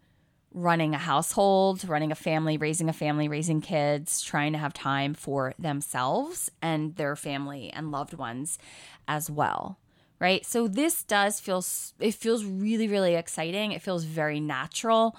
running 0.53 0.95
a 0.95 0.99
household, 0.99 1.89
running 1.89 2.13
a 2.13 2.15
family, 2.15 2.59
raising 2.59 2.89
a 2.89 2.93
family, 2.93 3.29
raising 3.29 3.61
kids, 3.61 4.21
trying 4.21 4.53
to 4.53 4.59
have 4.59 4.75
time 4.75 5.15
for 5.15 5.55
themselves 5.59 6.51
and 6.61 6.97
their 6.97 7.17
family 7.17 7.71
and 7.71 7.91
loved 7.91 8.13
ones 8.15 8.59
as 9.07 9.31
well 9.31 9.79
right? 10.21 10.45
So 10.45 10.69
this 10.69 11.03
does 11.05 11.41
feel 11.41 11.65
it 11.99 12.15
feels 12.15 12.45
really 12.45 12.89
really 12.89 13.15
exciting. 13.15 13.73
It 13.73 13.83
feels 13.83 14.05
very 14.05 14.41
natural. 14.41 15.17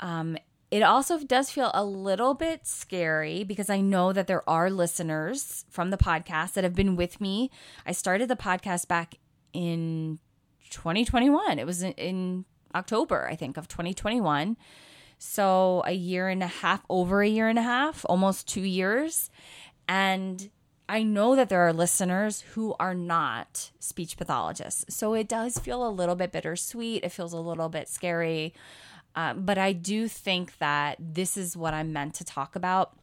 Um, 0.00 0.36
it 0.70 0.82
also 0.82 1.18
does 1.18 1.50
feel 1.50 1.70
a 1.74 1.84
little 1.84 2.34
bit 2.34 2.66
scary 2.66 3.42
because 3.42 3.68
I 3.68 3.80
know 3.80 4.12
that 4.12 4.28
there 4.28 4.48
are 4.48 4.70
listeners 4.70 5.64
from 5.68 5.90
the 5.90 5.96
podcast 5.96 6.52
that 6.52 6.62
have 6.64 6.76
been 6.76 6.94
with 6.94 7.20
me. 7.20 7.50
I 7.84 7.92
started 7.92 8.28
the 8.28 8.36
podcast 8.36 8.86
back 8.86 9.16
in 9.52 10.20
2021. 10.70 11.58
It 11.58 11.66
was 11.66 11.82
in 11.82 12.44
October, 12.74 13.26
I 13.28 13.34
think, 13.34 13.56
of 13.56 13.66
2021. 13.66 14.56
So 15.18 15.82
a 15.84 15.92
year 15.92 16.28
and 16.28 16.42
a 16.42 16.46
half, 16.46 16.84
over 16.88 17.20
a 17.20 17.28
year 17.28 17.48
and 17.48 17.58
a 17.58 17.62
half, 17.62 18.06
almost 18.08 18.48
two 18.48 18.62
years. 18.62 19.28
And 19.88 20.50
I 20.90 21.04
know 21.04 21.36
that 21.36 21.48
there 21.48 21.60
are 21.60 21.72
listeners 21.72 22.40
who 22.40 22.74
are 22.80 22.94
not 22.94 23.70
speech 23.78 24.16
pathologists. 24.16 24.92
So 24.92 25.14
it 25.14 25.28
does 25.28 25.56
feel 25.56 25.86
a 25.86 25.88
little 25.88 26.16
bit 26.16 26.32
bittersweet. 26.32 27.04
It 27.04 27.12
feels 27.12 27.32
a 27.32 27.38
little 27.38 27.68
bit 27.68 27.88
scary. 27.88 28.54
Uh, 29.14 29.34
but 29.34 29.56
I 29.56 29.72
do 29.72 30.08
think 30.08 30.58
that 30.58 30.96
this 30.98 31.36
is 31.36 31.56
what 31.56 31.74
I'm 31.74 31.92
meant 31.92 32.14
to 32.14 32.24
talk 32.24 32.56
about. 32.56 32.98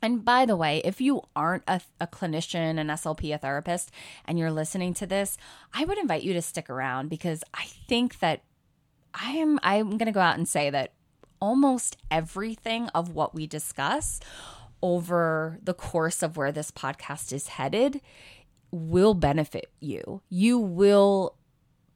And 0.00 0.24
by 0.24 0.46
the 0.46 0.54
way, 0.54 0.80
if 0.84 1.00
you 1.00 1.22
aren't 1.34 1.64
a, 1.66 1.80
a, 2.00 2.06
clinician, 2.06 2.78
an 2.78 2.86
SLP, 2.86 3.34
a 3.34 3.38
therapist, 3.38 3.90
and 4.24 4.38
you're 4.38 4.52
listening 4.52 4.94
to 4.94 5.06
this, 5.06 5.36
I 5.74 5.84
would 5.84 5.98
invite 5.98 6.22
you 6.22 6.32
to 6.32 6.42
stick 6.42 6.70
around 6.70 7.08
because 7.08 7.42
I 7.52 7.64
think 7.88 8.20
that 8.20 8.44
I 9.12 9.32
am 9.32 9.58
I'm 9.64 9.90
going 9.98 10.06
to 10.06 10.12
go 10.12 10.20
out 10.20 10.38
and 10.38 10.46
say 10.46 10.70
that 10.70 10.92
almost 11.40 11.96
everything 12.08 12.88
of 12.90 13.14
what 13.14 13.34
we 13.34 13.48
discuss 13.48 14.20
over 14.86 15.58
the 15.64 15.74
course 15.74 16.22
of 16.22 16.36
where 16.36 16.52
this 16.52 16.70
podcast 16.70 17.32
is 17.32 17.48
headed 17.48 18.00
will 18.70 19.14
benefit 19.14 19.68
you. 19.80 20.22
You 20.28 20.60
will 20.60 21.34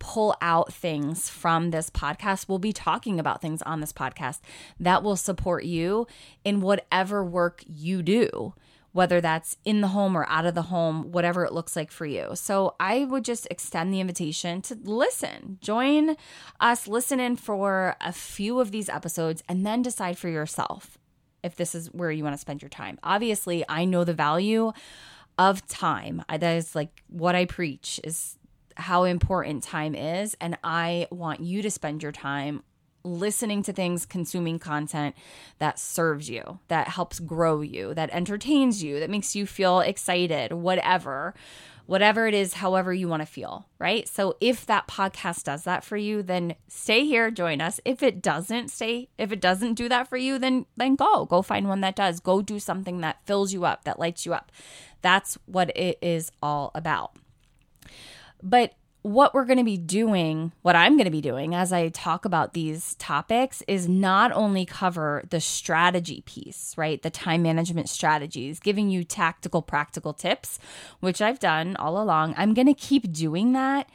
pull 0.00 0.34
out 0.42 0.72
things 0.72 1.28
from 1.28 1.70
this 1.70 1.88
podcast. 1.88 2.48
We'll 2.48 2.58
be 2.58 2.72
talking 2.72 3.20
about 3.20 3.40
things 3.40 3.62
on 3.62 3.80
this 3.80 3.92
podcast 3.92 4.40
that 4.80 5.04
will 5.04 5.16
support 5.16 5.62
you 5.62 6.08
in 6.44 6.60
whatever 6.60 7.24
work 7.24 7.62
you 7.64 8.02
do, 8.02 8.54
whether 8.90 9.20
that's 9.20 9.56
in 9.64 9.82
the 9.82 9.88
home 9.88 10.16
or 10.16 10.26
out 10.28 10.46
of 10.46 10.56
the 10.56 10.62
home, 10.62 11.12
whatever 11.12 11.44
it 11.44 11.52
looks 11.52 11.76
like 11.76 11.92
for 11.92 12.06
you. 12.06 12.30
So 12.34 12.74
I 12.80 13.04
would 13.04 13.24
just 13.24 13.46
extend 13.52 13.94
the 13.94 14.00
invitation 14.00 14.62
to 14.62 14.76
listen, 14.82 15.58
join 15.60 16.16
us, 16.58 16.88
listen 16.88 17.20
in 17.20 17.36
for 17.36 17.94
a 18.00 18.12
few 18.12 18.58
of 18.58 18.72
these 18.72 18.88
episodes, 18.88 19.44
and 19.48 19.64
then 19.64 19.80
decide 19.80 20.18
for 20.18 20.28
yourself 20.28 20.98
if 21.42 21.56
this 21.56 21.74
is 21.74 21.88
where 21.88 22.10
you 22.10 22.24
want 22.24 22.34
to 22.34 22.40
spend 22.40 22.62
your 22.62 22.68
time. 22.68 22.98
Obviously, 23.02 23.64
I 23.68 23.84
know 23.84 24.04
the 24.04 24.14
value 24.14 24.72
of 25.38 25.66
time. 25.66 26.22
That 26.28 26.42
is 26.42 26.74
like 26.74 27.02
what 27.08 27.34
I 27.34 27.46
preach 27.46 28.00
is 28.04 28.36
how 28.76 29.04
important 29.04 29.62
time 29.62 29.94
is 29.94 30.36
and 30.40 30.56
I 30.64 31.06
want 31.10 31.40
you 31.40 31.62
to 31.62 31.70
spend 31.70 32.02
your 32.02 32.12
time 32.12 32.62
listening 33.02 33.62
to 33.62 33.72
things, 33.72 34.04
consuming 34.04 34.58
content 34.58 35.14
that 35.58 35.78
serves 35.78 36.28
you, 36.28 36.58
that 36.68 36.88
helps 36.88 37.18
grow 37.18 37.60
you, 37.62 37.94
that 37.94 38.10
entertains 38.10 38.82
you, 38.82 39.00
that 39.00 39.10
makes 39.10 39.34
you 39.34 39.46
feel 39.46 39.80
excited, 39.80 40.52
whatever 40.52 41.34
whatever 41.86 42.26
it 42.26 42.34
is, 42.34 42.54
however 42.54 42.92
you 42.92 43.08
want 43.08 43.22
to 43.22 43.26
feel, 43.26 43.66
right? 43.78 44.08
So 44.08 44.36
if 44.40 44.66
that 44.66 44.88
podcast 44.88 45.44
does 45.44 45.64
that 45.64 45.84
for 45.84 45.96
you, 45.96 46.22
then 46.22 46.54
stay 46.68 47.04
here, 47.04 47.30
join 47.30 47.60
us. 47.60 47.80
If 47.84 48.02
it 48.02 48.22
doesn't 48.22 48.70
stay, 48.70 49.08
if 49.18 49.32
it 49.32 49.40
doesn't 49.40 49.74
do 49.74 49.88
that 49.88 50.08
for 50.08 50.16
you, 50.16 50.38
then 50.38 50.66
then 50.76 50.96
go. 50.96 51.24
Go 51.26 51.42
find 51.42 51.68
one 51.68 51.80
that 51.80 51.96
does. 51.96 52.20
Go 52.20 52.42
do 52.42 52.58
something 52.58 53.00
that 53.00 53.24
fills 53.26 53.52
you 53.52 53.64
up, 53.64 53.84
that 53.84 53.98
lights 53.98 54.24
you 54.24 54.34
up. 54.34 54.52
That's 55.02 55.38
what 55.46 55.76
it 55.76 55.98
is 56.02 56.30
all 56.42 56.70
about. 56.74 57.16
But 58.42 58.74
what 59.02 59.32
we're 59.32 59.46
going 59.46 59.58
to 59.58 59.64
be 59.64 59.78
doing, 59.78 60.52
what 60.62 60.76
I'm 60.76 60.96
going 60.96 61.06
to 61.06 61.10
be 61.10 61.22
doing 61.22 61.54
as 61.54 61.72
I 61.72 61.88
talk 61.88 62.24
about 62.24 62.52
these 62.52 62.94
topics 62.96 63.62
is 63.66 63.88
not 63.88 64.30
only 64.32 64.66
cover 64.66 65.24
the 65.30 65.40
strategy 65.40 66.22
piece, 66.26 66.74
right? 66.76 67.00
The 67.00 67.10
time 67.10 67.42
management 67.42 67.88
strategies, 67.88 68.60
giving 68.60 68.90
you 68.90 69.04
tactical, 69.04 69.62
practical 69.62 70.12
tips, 70.12 70.58
which 71.00 71.22
I've 71.22 71.38
done 71.38 71.76
all 71.76 72.00
along. 72.00 72.34
I'm 72.36 72.52
going 72.52 72.66
to 72.66 72.74
keep 72.74 73.10
doing 73.10 73.54
that. 73.54 73.88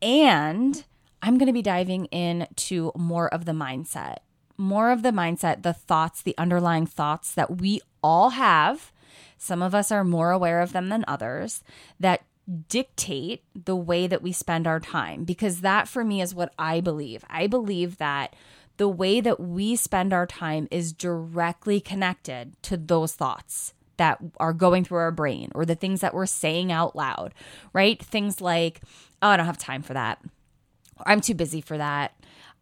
And 0.00 0.82
I'm 1.20 1.36
going 1.36 1.48
to 1.48 1.52
be 1.52 1.62
diving 1.62 2.06
into 2.06 2.92
more 2.96 3.32
of 3.32 3.44
the 3.44 3.52
mindset, 3.52 4.18
more 4.56 4.90
of 4.90 5.02
the 5.02 5.10
mindset, 5.10 5.62
the 5.62 5.74
thoughts, 5.74 6.22
the 6.22 6.36
underlying 6.38 6.86
thoughts 6.86 7.34
that 7.34 7.60
we 7.60 7.80
all 8.02 8.30
have. 8.30 8.92
Some 9.36 9.62
of 9.62 9.74
us 9.74 9.92
are 9.92 10.04
more 10.04 10.30
aware 10.30 10.60
of 10.60 10.72
them 10.72 10.88
than 10.88 11.04
others 11.06 11.62
that 12.00 12.22
dictate 12.68 13.42
the 13.54 13.76
way 13.76 14.06
that 14.06 14.22
we 14.22 14.32
spend 14.32 14.66
our 14.66 14.80
time 14.80 15.24
because 15.24 15.60
that 15.60 15.86
for 15.86 16.04
me 16.04 16.22
is 16.22 16.34
what 16.34 16.52
I 16.58 16.80
believe. 16.80 17.24
I 17.28 17.46
believe 17.46 17.98
that 17.98 18.34
the 18.78 18.88
way 18.88 19.20
that 19.20 19.40
we 19.40 19.76
spend 19.76 20.12
our 20.12 20.26
time 20.26 20.68
is 20.70 20.92
directly 20.92 21.80
connected 21.80 22.54
to 22.62 22.76
those 22.76 23.14
thoughts 23.14 23.74
that 23.98 24.18
are 24.38 24.52
going 24.52 24.84
through 24.84 24.98
our 24.98 25.10
brain 25.10 25.50
or 25.54 25.66
the 25.66 25.74
things 25.74 26.00
that 26.00 26.14
we're 26.14 26.26
saying 26.26 26.72
out 26.72 26.96
loud, 26.96 27.34
right? 27.72 28.00
Things 28.02 28.40
like, 28.40 28.80
oh, 29.20 29.28
I 29.28 29.36
don't 29.36 29.46
have 29.46 29.58
time 29.58 29.82
for 29.82 29.94
that. 29.94 30.22
I'm 31.04 31.20
too 31.20 31.34
busy 31.34 31.60
for 31.60 31.76
that. 31.76 32.14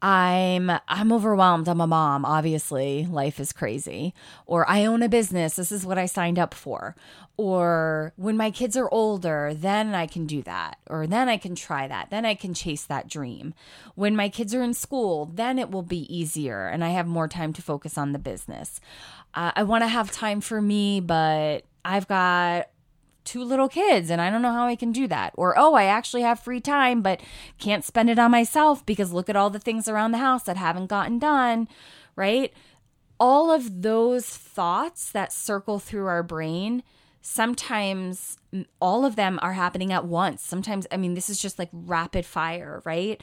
I'm 0.02 0.70
I'm 0.88 1.12
overwhelmed. 1.12 1.68
I'm 1.68 1.80
a 1.80 1.86
mom, 1.86 2.24
obviously. 2.24 3.06
Life 3.06 3.40
is 3.40 3.52
crazy. 3.52 4.14
Or 4.44 4.68
I 4.68 4.84
own 4.84 5.02
a 5.02 5.08
business. 5.08 5.56
This 5.56 5.72
is 5.72 5.86
what 5.86 5.98
I 5.98 6.06
signed 6.06 6.38
up 6.38 6.52
for. 6.52 6.94
Or 7.38 8.12
when 8.16 8.36
my 8.36 8.50
kids 8.50 8.76
are 8.76 8.88
older, 8.92 9.52
then 9.54 9.94
I 9.94 10.06
can 10.06 10.26
do 10.26 10.42
that. 10.42 10.78
Or 10.88 11.06
then 11.06 11.28
I 11.28 11.38
can 11.38 11.54
try 11.54 11.88
that. 11.88 12.10
Then 12.10 12.24
I 12.24 12.34
can 12.34 12.54
chase 12.54 12.84
that 12.84 13.08
dream. 13.08 13.54
When 13.94 14.16
my 14.16 14.28
kids 14.28 14.54
are 14.54 14.62
in 14.62 14.74
school, 14.74 15.30
then 15.32 15.58
it 15.58 15.70
will 15.70 15.82
be 15.82 16.14
easier 16.14 16.66
and 16.66 16.84
I 16.84 16.90
have 16.90 17.06
more 17.06 17.28
time 17.28 17.52
to 17.54 17.62
focus 17.62 17.96
on 17.96 18.12
the 18.12 18.18
business. 18.18 18.80
Uh, 19.34 19.52
I 19.54 19.62
want 19.64 19.82
to 19.82 19.88
have 19.88 20.10
time 20.10 20.40
for 20.40 20.60
me, 20.60 21.00
but 21.00 21.64
I've 21.84 22.08
got 22.08 22.68
two 23.26 23.44
little 23.44 23.68
kids 23.68 24.08
and 24.08 24.20
I 24.20 24.30
don't 24.30 24.40
know 24.40 24.52
how 24.52 24.66
I 24.66 24.76
can 24.76 24.92
do 24.92 25.06
that. 25.08 25.32
Or, 25.36 25.58
oh, 25.58 25.74
I 25.74 25.84
actually 25.84 26.22
have 26.22 26.40
free 26.40 26.60
time, 26.60 27.02
but 27.02 27.20
can't 27.58 27.84
spend 27.84 28.08
it 28.08 28.18
on 28.18 28.30
myself 28.30 28.86
because 28.86 29.12
look 29.12 29.28
at 29.28 29.36
all 29.36 29.50
the 29.50 29.58
things 29.58 29.88
around 29.88 30.12
the 30.12 30.18
house 30.18 30.44
that 30.44 30.56
haven't 30.56 30.86
gotten 30.86 31.18
done, 31.18 31.68
right? 32.14 32.52
All 33.20 33.50
of 33.50 33.82
those 33.82 34.26
thoughts 34.26 35.10
that 35.10 35.32
circle 35.32 35.78
through 35.78 36.06
our 36.06 36.22
brain, 36.22 36.82
sometimes 37.20 38.38
all 38.80 39.04
of 39.04 39.16
them 39.16 39.38
are 39.42 39.54
happening 39.54 39.92
at 39.92 40.06
once. 40.06 40.42
Sometimes, 40.42 40.86
I 40.92 40.96
mean, 40.96 41.14
this 41.14 41.28
is 41.28 41.38
just 41.38 41.58
like 41.58 41.70
rapid 41.72 42.24
fire, 42.24 42.82
right? 42.84 43.20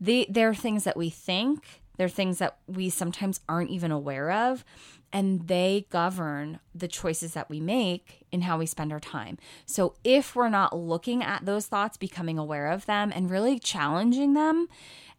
They, 0.00 0.26
they're 0.28 0.54
things 0.54 0.84
that 0.84 0.96
we 0.96 1.10
think, 1.10 1.82
they're 1.98 2.08
things 2.08 2.38
that 2.38 2.56
we 2.66 2.88
sometimes 2.88 3.40
aren't 3.48 3.70
even 3.70 3.92
aware 3.92 4.30
of. 4.30 4.64
And 5.12 5.46
they 5.46 5.86
govern 5.90 6.58
the 6.74 6.88
choices 6.88 7.34
that 7.34 7.50
we 7.50 7.60
make 7.60 8.24
in 8.32 8.42
how 8.42 8.58
we 8.58 8.66
spend 8.66 8.92
our 8.92 9.00
time. 9.00 9.38
So 9.66 9.94
if 10.02 10.34
we're 10.34 10.48
not 10.48 10.76
looking 10.76 11.22
at 11.22 11.44
those 11.44 11.66
thoughts, 11.66 11.96
becoming 11.96 12.38
aware 12.38 12.68
of 12.68 12.86
them, 12.86 13.12
and 13.14 13.30
really 13.30 13.58
challenging 13.58 14.32
them 14.32 14.68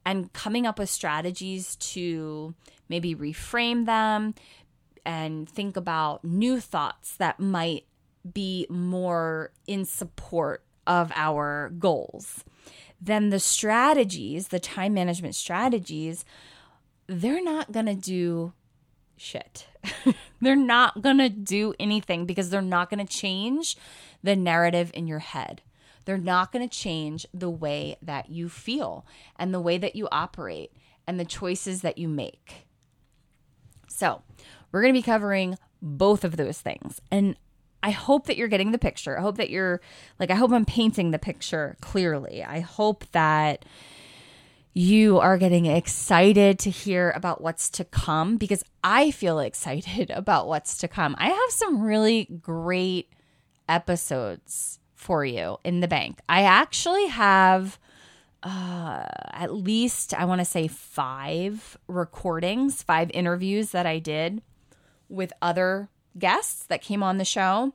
and 0.05 0.33
coming 0.33 0.65
up 0.65 0.79
with 0.79 0.89
strategies 0.89 1.75
to 1.75 2.55
maybe 2.89 3.15
reframe 3.15 3.85
them 3.85 4.33
and 5.05 5.49
think 5.49 5.77
about 5.77 6.23
new 6.23 6.59
thoughts 6.59 7.15
that 7.17 7.39
might 7.39 7.85
be 8.31 8.65
more 8.69 9.51
in 9.67 9.85
support 9.85 10.63
of 10.87 11.11
our 11.15 11.71
goals, 11.77 12.43
then 12.99 13.29
the 13.29 13.39
strategies, 13.39 14.47
the 14.47 14.59
time 14.59 14.93
management 14.93 15.35
strategies, 15.35 16.25
they're 17.07 17.43
not 17.43 17.71
going 17.71 17.85
to 17.85 17.95
do 17.95 18.53
shit. 19.17 19.67
they're 20.41 20.55
not 20.55 21.01
going 21.01 21.17
to 21.17 21.29
do 21.29 21.73
anything 21.79 22.25
because 22.25 22.49
they're 22.49 22.61
not 22.61 22.89
going 22.89 23.05
to 23.05 23.11
change 23.11 23.77
the 24.23 24.35
narrative 24.35 24.91
in 24.93 25.07
your 25.07 25.19
head. 25.19 25.61
They're 26.05 26.17
not 26.17 26.51
going 26.51 26.67
to 26.67 26.73
change 26.73 27.25
the 27.33 27.49
way 27.49 27.97
that 28.01 28.29
you 28.29 28.49
feel 28.49 29.05
and 29.37 29.53
the 29.53 29.61
way 29.61 29.77
that 29.77 29.95
you 29.95 30.07
operate 30.11 30.71
and 31.07 31.19
the 31.19 31.25
choices 31.25 31.81
that 31.81 31.97
you 31.97 32.07
make. 32.07 32.67
So, 33.87 34.21
we're 34.71 34.81
going 34.81 34.93
to 34.93 34.99
be 34.99 35.03
covering 35.03 35.57
both 35.81 36.23
of 36.23 36.35
those 36.35 36.59
things. 36.59 36.99
And 37.11 37.37
I 37.83 37.91
hope 37.91 38.27
that 38.27 38.37
you're 38.37 38.47
getting 38.47 38.71
the 38.71 38.77
picture. 38.77 39.17
I 39.17 39.21
hope 39.21 39.37
that 39.37 39.49
you're 39.49 39.81
like, 40.19 40.31
I 40.31 40.35
hope 40.35 40.51
I'm 40.51 40.65
painting 40.65 41.11
the 41.11 41.19
picture 41.19 41.75
clearly. 41.81 42.43
I 42.43 42.61
hope 42.61 43.05
that 43.11 43.65
you 44.73 45.19
are 45.19 45.37
getting 45.37 45.67
excited 45.67 46.57
to 46.59 46.69
hear 46.69 47.11
about 47.15 47.41
what's 47.41 47.69
to 47.69 47.85
come 47.85 48.37
because 48.37 48.63
I 48.83 49.11
feel 49.11 49.39
excited 49.39 50.09
about 50.13 50.47
what's 50.47 50.77
to 50.79 50.87
come. 50.87 51.15
I 51.19 51.29
have 51.29 51.49
some 51.49 51.81
really 51.81 52.25
great 52.41 53.09
episodes 53.69 54.79
for 54.95 55.23
you 55.23 55.57
in 55.63 55.79
the 55.81 55.87
bank. 55.87 56.19
I 56.27 56.43
actually 56.43 57.07
have 57.07 57.77
uh, 58.41 59.05
at 59.31 59.53
least, 59.53 60.13
I 60.13 60.25
want 60.25 60.41
to 60.41 60.45
say, 60.45 60.67
five 60.67 61.77
recordings, 61.87 62.83
five 62.83 63.09
interviews 63.13 63.69
that 63.71 63.85
I 63.85 63.99
did 63.99 64.41
with 65.07 65.31
other 65.41 65.89
guests 66.17 66.65
that 66.65 66.81
came 66.81 67.01
on 67.01 67.17
the 67.17 67.25
show. 67.25 67.73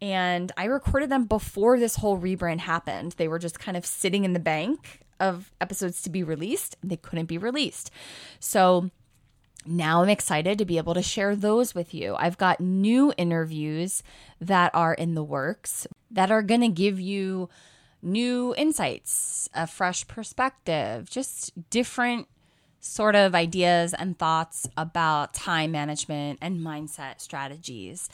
And 0.00 0.50
I 0.56 0.64
recorded 0.64 1.10
them 1.10 1.26
before 1.26 1.78
this 1.78 1.96
whole 1.96 2.18
rebrand 2.18 2.60
happened. 2.60 3.12
They 3.12 3.28
were 3.28 3.38
just 3.38 3.58
kind 3.58 3.76
of 3.76 3.84
sitting 3.84 4.24
in 4.24 4.32
the 4.32 4.40
bank 4.40 5.01
of 5.22 5.52
episodes 5.60 6.02
to 6.02 6.10
be 6.10 6.22
released. 6.22 6.76
They 6.82 6.96
couldn't 6.96 7.26
be 7.26 7.38
released. 7.38 7.90
So 8.40 8.90
now 9.64 10.02
I'm 10.02 10.08
excited 10.08 10.58
to 10.58 10.64
be 10.64 10.76
able 10.76 10.94
to 10.94 11.02
share 11.02 11.36
those 11.36 11.74
with 11.74 11.94
you. 11.94 12.16
I've 12.18 12.36
got 12.36 12.60
new 12.60 13.12
interviews 13.16 14.02
that 14.40 14.74
are 14.74 14.92
in 14.92 15.14
the 15.14 15.22
works 15.22 15.86
that 16.10 16.30
are 16.30 16.42
going 16.42 16.62
to 16.62 16.68
give 16.68 17.00
you 17.00 17.48
new 18.02 18.52
insights, 18.56 19.48
a 19.54 19.66
fresh 19.68 20.06
perspective, 20.08 21.08
just 21.08 21.52
different 21.70 22.26
sort 22.84 23.14
of 23.14 23.32
ideas 23.32 23.94
and 23.94 24.18
thoughts 24.18 24.68
about 24.76 25.32
time 25.32 25.70
management 25.70 26.38
and 26.42 26.58
mindset 26.58 27.20
strategies. 27.20 28.10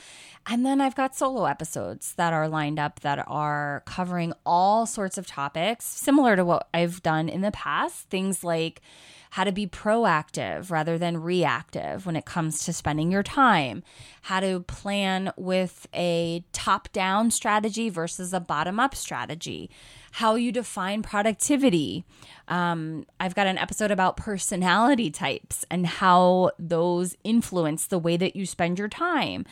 And 0.47 0.65
then 0.65 0.81
I've 0.81 0.95
got 0.95 1.17
solo 1.17 1.47
episodes 1.47 2.13
that 2.15 2.35
are 2.35 2.49
lined 2.49 2.79
up 2.79 3.01
that 3.01 3.25
are 3.27 3.83
covering 3.87 4.35
all 4.45 4.85
sorts 4.85 5.17
of 5.17 5.27
topics, 5.27 5.87
similar 5.87 6.37
to 6.37 6.45
what 6.45 6.69
I've 6.75 7.03
done 7.03 7.31
in 7.31 7.41
the 7.41 7.51
past. 7.51 8.09
Things 8.11 8.45
like 8.45 8.83
how 9.31 9.45
to 9.45 9.53
be 9.53 9.67
proactive 9.67 10.71
rather 10.71 10.99
than 10.99 11.23
reactive 11.23 12.07
when 12.07 12.17
it 12.17 12.25
comes 12.25 12.65
to 12.65 12.73
spending 12.73 13.11
your 13.11 13.23
time, 13.23 13.83
how 14.23 14.41
to 14.41 14.61
plan 14.61 15.33
with 15.37 15.87
a 15.95 16.45
top 16.53 16.91
down 16.93 17.31
strategy 17.31 17.89
versus 17.89 18.33
a 18.33 18.41
bottom 18.41 18.81
up 18.81 18.95
strategy, 18.95 19.71
how 20.13 20.35
you 20.35 20.51
define 20.51 21.03
productivity. 21.03 22.05
Um, 22.49 23.07
I've 23.21 23.35
got 23.35 23.47
an 23.47 23.59
episode 23.59 23.91
about 23.91 24.17
personality 24.17 25.11
types 25.11 25.65
and 25.71 25.87
how 25.87 26.53
those 26.59 27.17
influence 27.25 27.87
the 27.87 27.99
way 27.99 28.17
that 28.17 28.35
you 28.35 28.47
spend 28.47 28.79
your 28.79 28.89
time. 28.89 29.45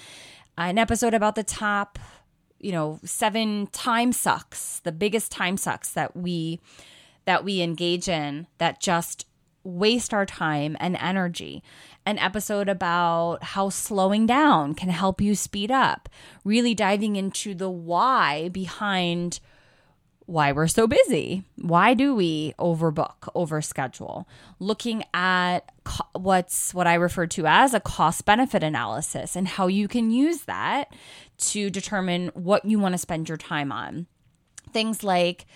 An 0.58 0.78
episode 0.78 1.12
about 1.12 1.34
the 1.34 1.44
top, 1.44 1.98
you 2.58 2.72
know, 2.72 2.98
seven 3.04 3.66
time 3.68 4.12
sucks, 4.12 4.80
the 4.80 4.92
biggest 4.92 5.30
time 5.30 5.58
sucks 5.58 5.90
that 5.92 6.16
we 6.16 6.60
that 7.26 7.44
we 7.44 7.60
engage 7.60 8.08
in 8.08 8.46
that 8.58 8.80
just 8.80 9.26
waste 9.66 10.14
our 10.14 10.24
time 10.24 10.76
and 10.81 10.96
energy. 11.00 11.62
An 12.05 12.18
episode 12.18 12.68
about 12.68 13.42
how 13.42 13.68
slowing 13.68 14.26
down 14.26 14.74
can 14.74 14.88
help 14.88 15.20
you 15.20 15.35
speed 15.35 15.70
up, 15.70 16.09
really 16.44 16.74
diving 16.74 17.16
into 17.16 17.55
the 17.55 17.68
why 17.68 18.48
behind 18.48 19.40
why 20.26 20.50
we're 20.50 20.66
so 20.66 20.87
busy. 20.87 21.44
Why 21.57 21.94
do 21.94 22.14
we 22.14 22.52
overbook, 22.59 23.33
overschedule? 23.35 24.24
Looking 24.59 25.05
at 25.14 25.61
co- 25.85 26.07
what's 26.14 26.74
what 26.74 26.88
I 26.88 26.94
refer 26.94 27.26
to 27.29 27.46
as 27.46 27.74
a 27.74 27.81
cost 27.81 28.24
benefit 28.24 28.62
analysis 28.62 29.37
and 29.37 29.46
how 29.46 29.68
you 29.68 29.87
can 29.87 30.11
use 30.11 30.42
that 30.42 30.92
to 31.38 31.70
determine 31.70 32.29
what 32.35 32.64
you 32.64 32.79
want 32.79 32.94
to 32.94 32.98
spend 32.98 33.29
your 33.29 33.38
time 33.38 33.70
on. 33.70 34.07
Things 34.72 35.05
like 35.05 35.46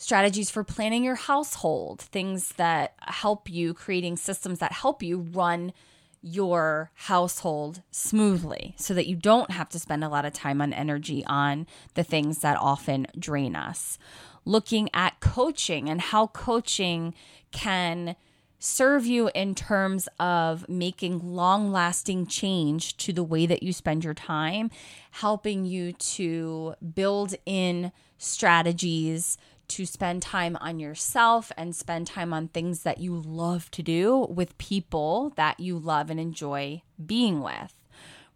strategies 0.00 0.48
for 0.48 0.64
planning 0.64 1.04
your 1.04 1.14
household, 1.14 2.00
things 2.00 2.54
that 2.56 2.94
help 3.02 3.50
you 3.50 3.74
creating 3.74 4.16
systems 4.16 4.58
that 4.58 4.72
help 4.72 5.02
you 5.02 5.18
run 5.18 5.74
your 6.22 6.90
household 6.94 7.82
smoothly 7.90 8.74
so 8.78 8.94
that 8.94 9.06
you 9.06 9.14
don't 9.14 9.50
have 9.50 9.68
to 9.68 9.78
spend 9.78 10.02
a 10.02 10.08
lot 10.08 10.24
of 10.24 10.32
time 10.32 10.62
and 10.62 10.72
energy 10.72 11.22
on 11.26 11.66
the 11.94 12.02
things 12.02 12.38
that 12.38 12.56
often 12.56 13.06
drain 13.18 13.54
us. 13.54 13.98
Looking 14.46 14.88
at 14.94 15.20
coaching 15.20 15.90
and 15.90 16.00
how 16.00 16.28
coaching 16.28 17.14
can 17.52 18.16
serve 18.58 19.04
you 19.04 19.30
in 19.34 19.54
terms 19.54 20.08
of 20.18 20.66
making 20.66 21.18
long 21.34 21.72
lasting 21.72 22.26
change 22.26 22.96
to 22.96 23.12
the 23.12 23.24
way 23.24 23.44
that 23.44 23.62
you 23.62 23.74
spend 23.74 24.02
your 24.02 24.14
time, 24.14 24.70
helping 25.10 25.66
you 25.66 25.92
to 25.92 26.74
build 26.94 27.34
in 27.44 27.92
strategies 28.16 29.36
to 29.70 29.86
spend 29.86 30.22
time 30.22 30.56
on 30.60 30.78
yourself 30.78 31.52
and 31.56 31.74
spend 31.74 32.06
time 32.06 32.32
on 32.32 32.48
things 32.48 32.82
that 32.82 32.98
you 32.98 33.14
love 33.14 33.70
to 33.70 33.82
do 33.82 34.26
with 34.28 34.58
people 34.58 35.32
that 35.36 35.60
you 35.60 35.78
love 35.78 36.10
and 36.10 36.18
enjoy 36.18 36.82
being 37.04 37.40
with. 37.40 37.74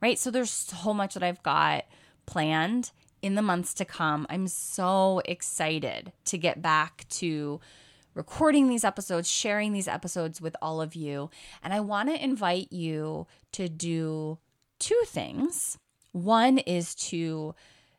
Right? 0.01 0.18
So 0.18 0.31
there's 0.31 0.51
so 0.51 0.94
much 0.94 1.14
that 1.14 1.23
I've 1.23 1.42
got 1.42 1.85
planned 2.27 2.92
in 3.20 3.35
the 3.35 3.42
months 3.42 3.75
to 3.75 3.85
come. 3.85 4.27
I'm 4.29 4.47
so 4.47 5.23
excited 5.25 6.12
to 6.27 6.38
get 6.38 6.62
back 6.62 7.07
to 7.11 7.61
recording 8.14 8.68
these 8.68 8.85
episodes, 8.85 9.29
sharing 9.29 9.73
these 9.73 9.88
episodes 9.88 10.40
with 10.40 10.57
all 10.62 10.81
of 10.81 10.94
you. 10.94 11.31
And 11.62 11.73
I 11.73 11.81
want 11.81 12.11
to 12.11 12.23
invite 12.23 12.73
you 12.73 13.27
to 13.53 13.68
do 13.68 14.38
two 14.79 15.01
things. 15.07 15.79
One 16.12 16.59
is 16.59 16.94
to 16.97 17.55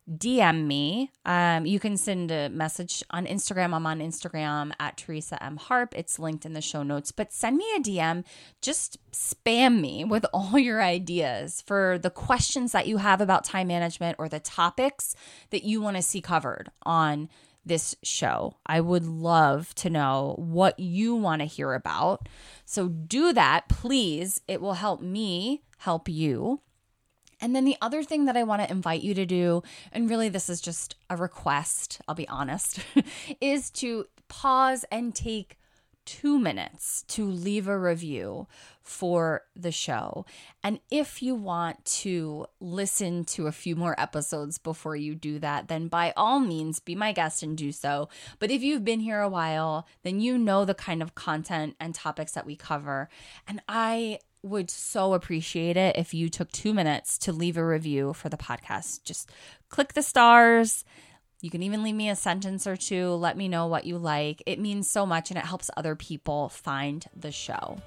DM 0.09 0.67
me. 0.67 1.11
Um, 1.25 1.65
you 1.65 1.79
can 1.79 1.97
send 1.97 2.29
a 2.31 2.49
message 2.49 3.03
on 3.09 3.25
Instagram. 3.25 3.73
I'm 3.73 3.87
on 3.87 3.99
Instagram 3.99 4.71
at 4.79 4.97
Theresa 4.97 5.41
M. 5.43 5.57
Harp. 5.57 5.95
It's 5.95 6.19
linked 6.19 6.45
in 6.45 6.53
the 6.53 6.61
show 6.61 6.83
notes. 6.83 7.11
But 7.11 7.33
send 7.33 7.57
me 7.57 7.65
a 7.75 7.79
DM. 7.79 8.23
Just 8.61 8.97
spam 9.11 9.81
me 9.81 10.03
with 10.03 10.25
all 10.33 10.59
your 10.59 10.83
ideas 10.83 11.63
for 11.65 11.97
the 11.97 12.11
questions 12.11 12.71
that 12.71 12.87
you 12.87 12.97
have 12.97 13.19
about 13.19 13.43
time 13.43 13.67
management 13.67 14.17
or 14.19 14.29
the 14.29 14.39
topics 14.39 15.15
that 15.49 15.63
you 15.63 15.81
want 15.81 15.95
to 15.97 16.03
see 16.03 16.21
covered 16.21 16.69
on 16.83 17.29
this 17.65 17.95
show. 18.03 18.57
I 18.65 18.79
would 18.81 19.05
love 19.05 19.73
to 19.75 19.89
know 19.89 20.35
what 20.37 20.79
you 20.79 21.15
want 21.15 21.41
to 21.41 21.47
hear 21.47 21.73
about. 21.73 22.29
So 22.63 22.89
do 22.89 23.33
that, 23.33 23.67
please. 23.69 24.41
It 24.47 24.61
will 24.61 24.75
help 24.75 25.01
me 25.01 25.63
help 25.79 26.07
you. 26.07 26.61
And 27.45 27.55
then 27.55 27.63
the 27.63 27.77
other 27.79 28.01
thing 28.01 28.25
that 28.25 28.35
I 28.35 28.41
want 28.41 28.63
to 28.63 28.71
invite 28.71 29.03
you 29.03 29.13
to 29.13 29.23
do, 29.23 29.61
and 29.91 30.09
really 30.09 30.29
this 30.29 30.49
is 30.49 30.59
just 30.59 30.95
a 31.11 31.15
request, 31.15 32.01
I'll 32.07 32.15
be 32.15 32.27
honest, 32.27 32.79
is 33.39 33.69
to 33.73 34.07
pause 34.27 34.83
and 34.91 35.13
take 35.13 35.59
two 36.05 36.39
minutes 36.39 37.03
to 37.09 37.23
leave 37.29 37.67
a 37.67 37.77
review 37.77 38.47
for 38.81 39.43
the 39.55 39.71
show. 39.71 40.25
And 40.63 40.79
if 40.89 41.21
you 41.21 41.35
want 41.35 41.85
to 41.85 42.47
listen 42.59 43.25
to 43.25 43.45
a 43.45 43.51
few 43.51 43.75
more 43.75 43.93
episodes 43.99 44.57
before 44.57 44.95
you 44.95 45.13
do 45.13 45.37
that, 45.37 45.67
then 45.67 45.87
by 45.87 46.13
all 46.17 46.39
means 46.39 46.79
be 46.79 46.95
my 46.95 47.11
guest 47.11 47.43
and 47.43 47.55
do 47.55 47.71
so. 47.71 48.09
But 48.39 48.49
if 48.49 48.63
you've 48.63 48.83
been 48.83 49.01
here 49.01 49.21
a 49.21 49.29
while, 49.29 49.87
then 50.01 50.19
you 50.19 50.39
know 50.39 50.65
the 50.65 50.73
kind 50.73 51.03
of 51.03 51.13
content 51.13 51.75
and 51.79 51.93
topics 51.93 52.31
that 52.31 52.47
we 52.47 52.55
cover. 52.55 53.07
And 53.47 53.61
I 53.69 54.17
would 54.45 54.69
so 54.69 55.13
appreciate 55.13 55.75
it 55.75 55.97
if 55.97 56.13
you 56.13 56.29
took 56.29 56.51
two 56.51 56.73
minutes 56.73 57.17
to 57.17 57.33
leave 57.33 57.57
a 57.57 57.65
review 57.65 58.13
for 58.13 58.29
the 58.29 58.37
podcast. 58.37 59.03
Just 59.03 59.31
click 59.69 59.93
the 59.93 60.03
stars. 60.03 60.85
You 61.41 61.49
can 61.49 61.63
even 61.63 61.83
leave 61.83 61.95
me 61.95 62.09
a 62.09 62.15
sentence 62.15 62.67
or 62.67 62.75
two. 62.75 63.09
Let 63.09 63.37
me 63.37 63.47
know 63.47 63.67
what 63.67 63.85
you 63.85 63.97
like. 63.97 64.43
It 64.45 64.59
means 64.59 64.89
so 64.89 65.05
much 65.05 65.31
and 65.31 65.37
it 65.37 65.45
helps 65.45 65.69
other 65.75 65.95
people 65.95 66.49
find 66.49 67.05
the 67.15 67.31
show. 67.31 67.79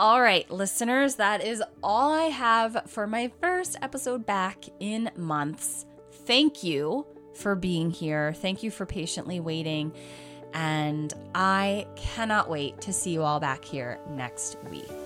All 0.00 0.20
right, 0.20 0.50
listeners, 0.50 1.16
that 1.16 1.44
is 1.44 1.62
all 1.82 2.12
I 2.12 2.24
have 2.24 2.82
for 2.88 3.06
my 3.06 3.30
first 3.40 3.76
episode 3.82 4.26
back 4.26 4.64
in 4.80 5.10
months. 5.16 5.86
Thank 6.26 6.64
you 6.64 7.06
for 7.34 7.54
being 7.54 7.90
here. 7.90 8.32
Thank 8.34 8.62
you 8.62 8.70
for 8.70 8.84
patiently 8.84 9.38
waiting. 9.38 9.92
And 10.54 11.12
I 11.34 11.86
cannot 11.96 12.50
wait 12.50 12.80
to 12.82 12.92
see 12.92 13.12
you 13.12 13.22
all 13.22 13.40
back 13.40 13.64
here 13.64 13.98
next 14.10 14.56
week. 14.70 15.01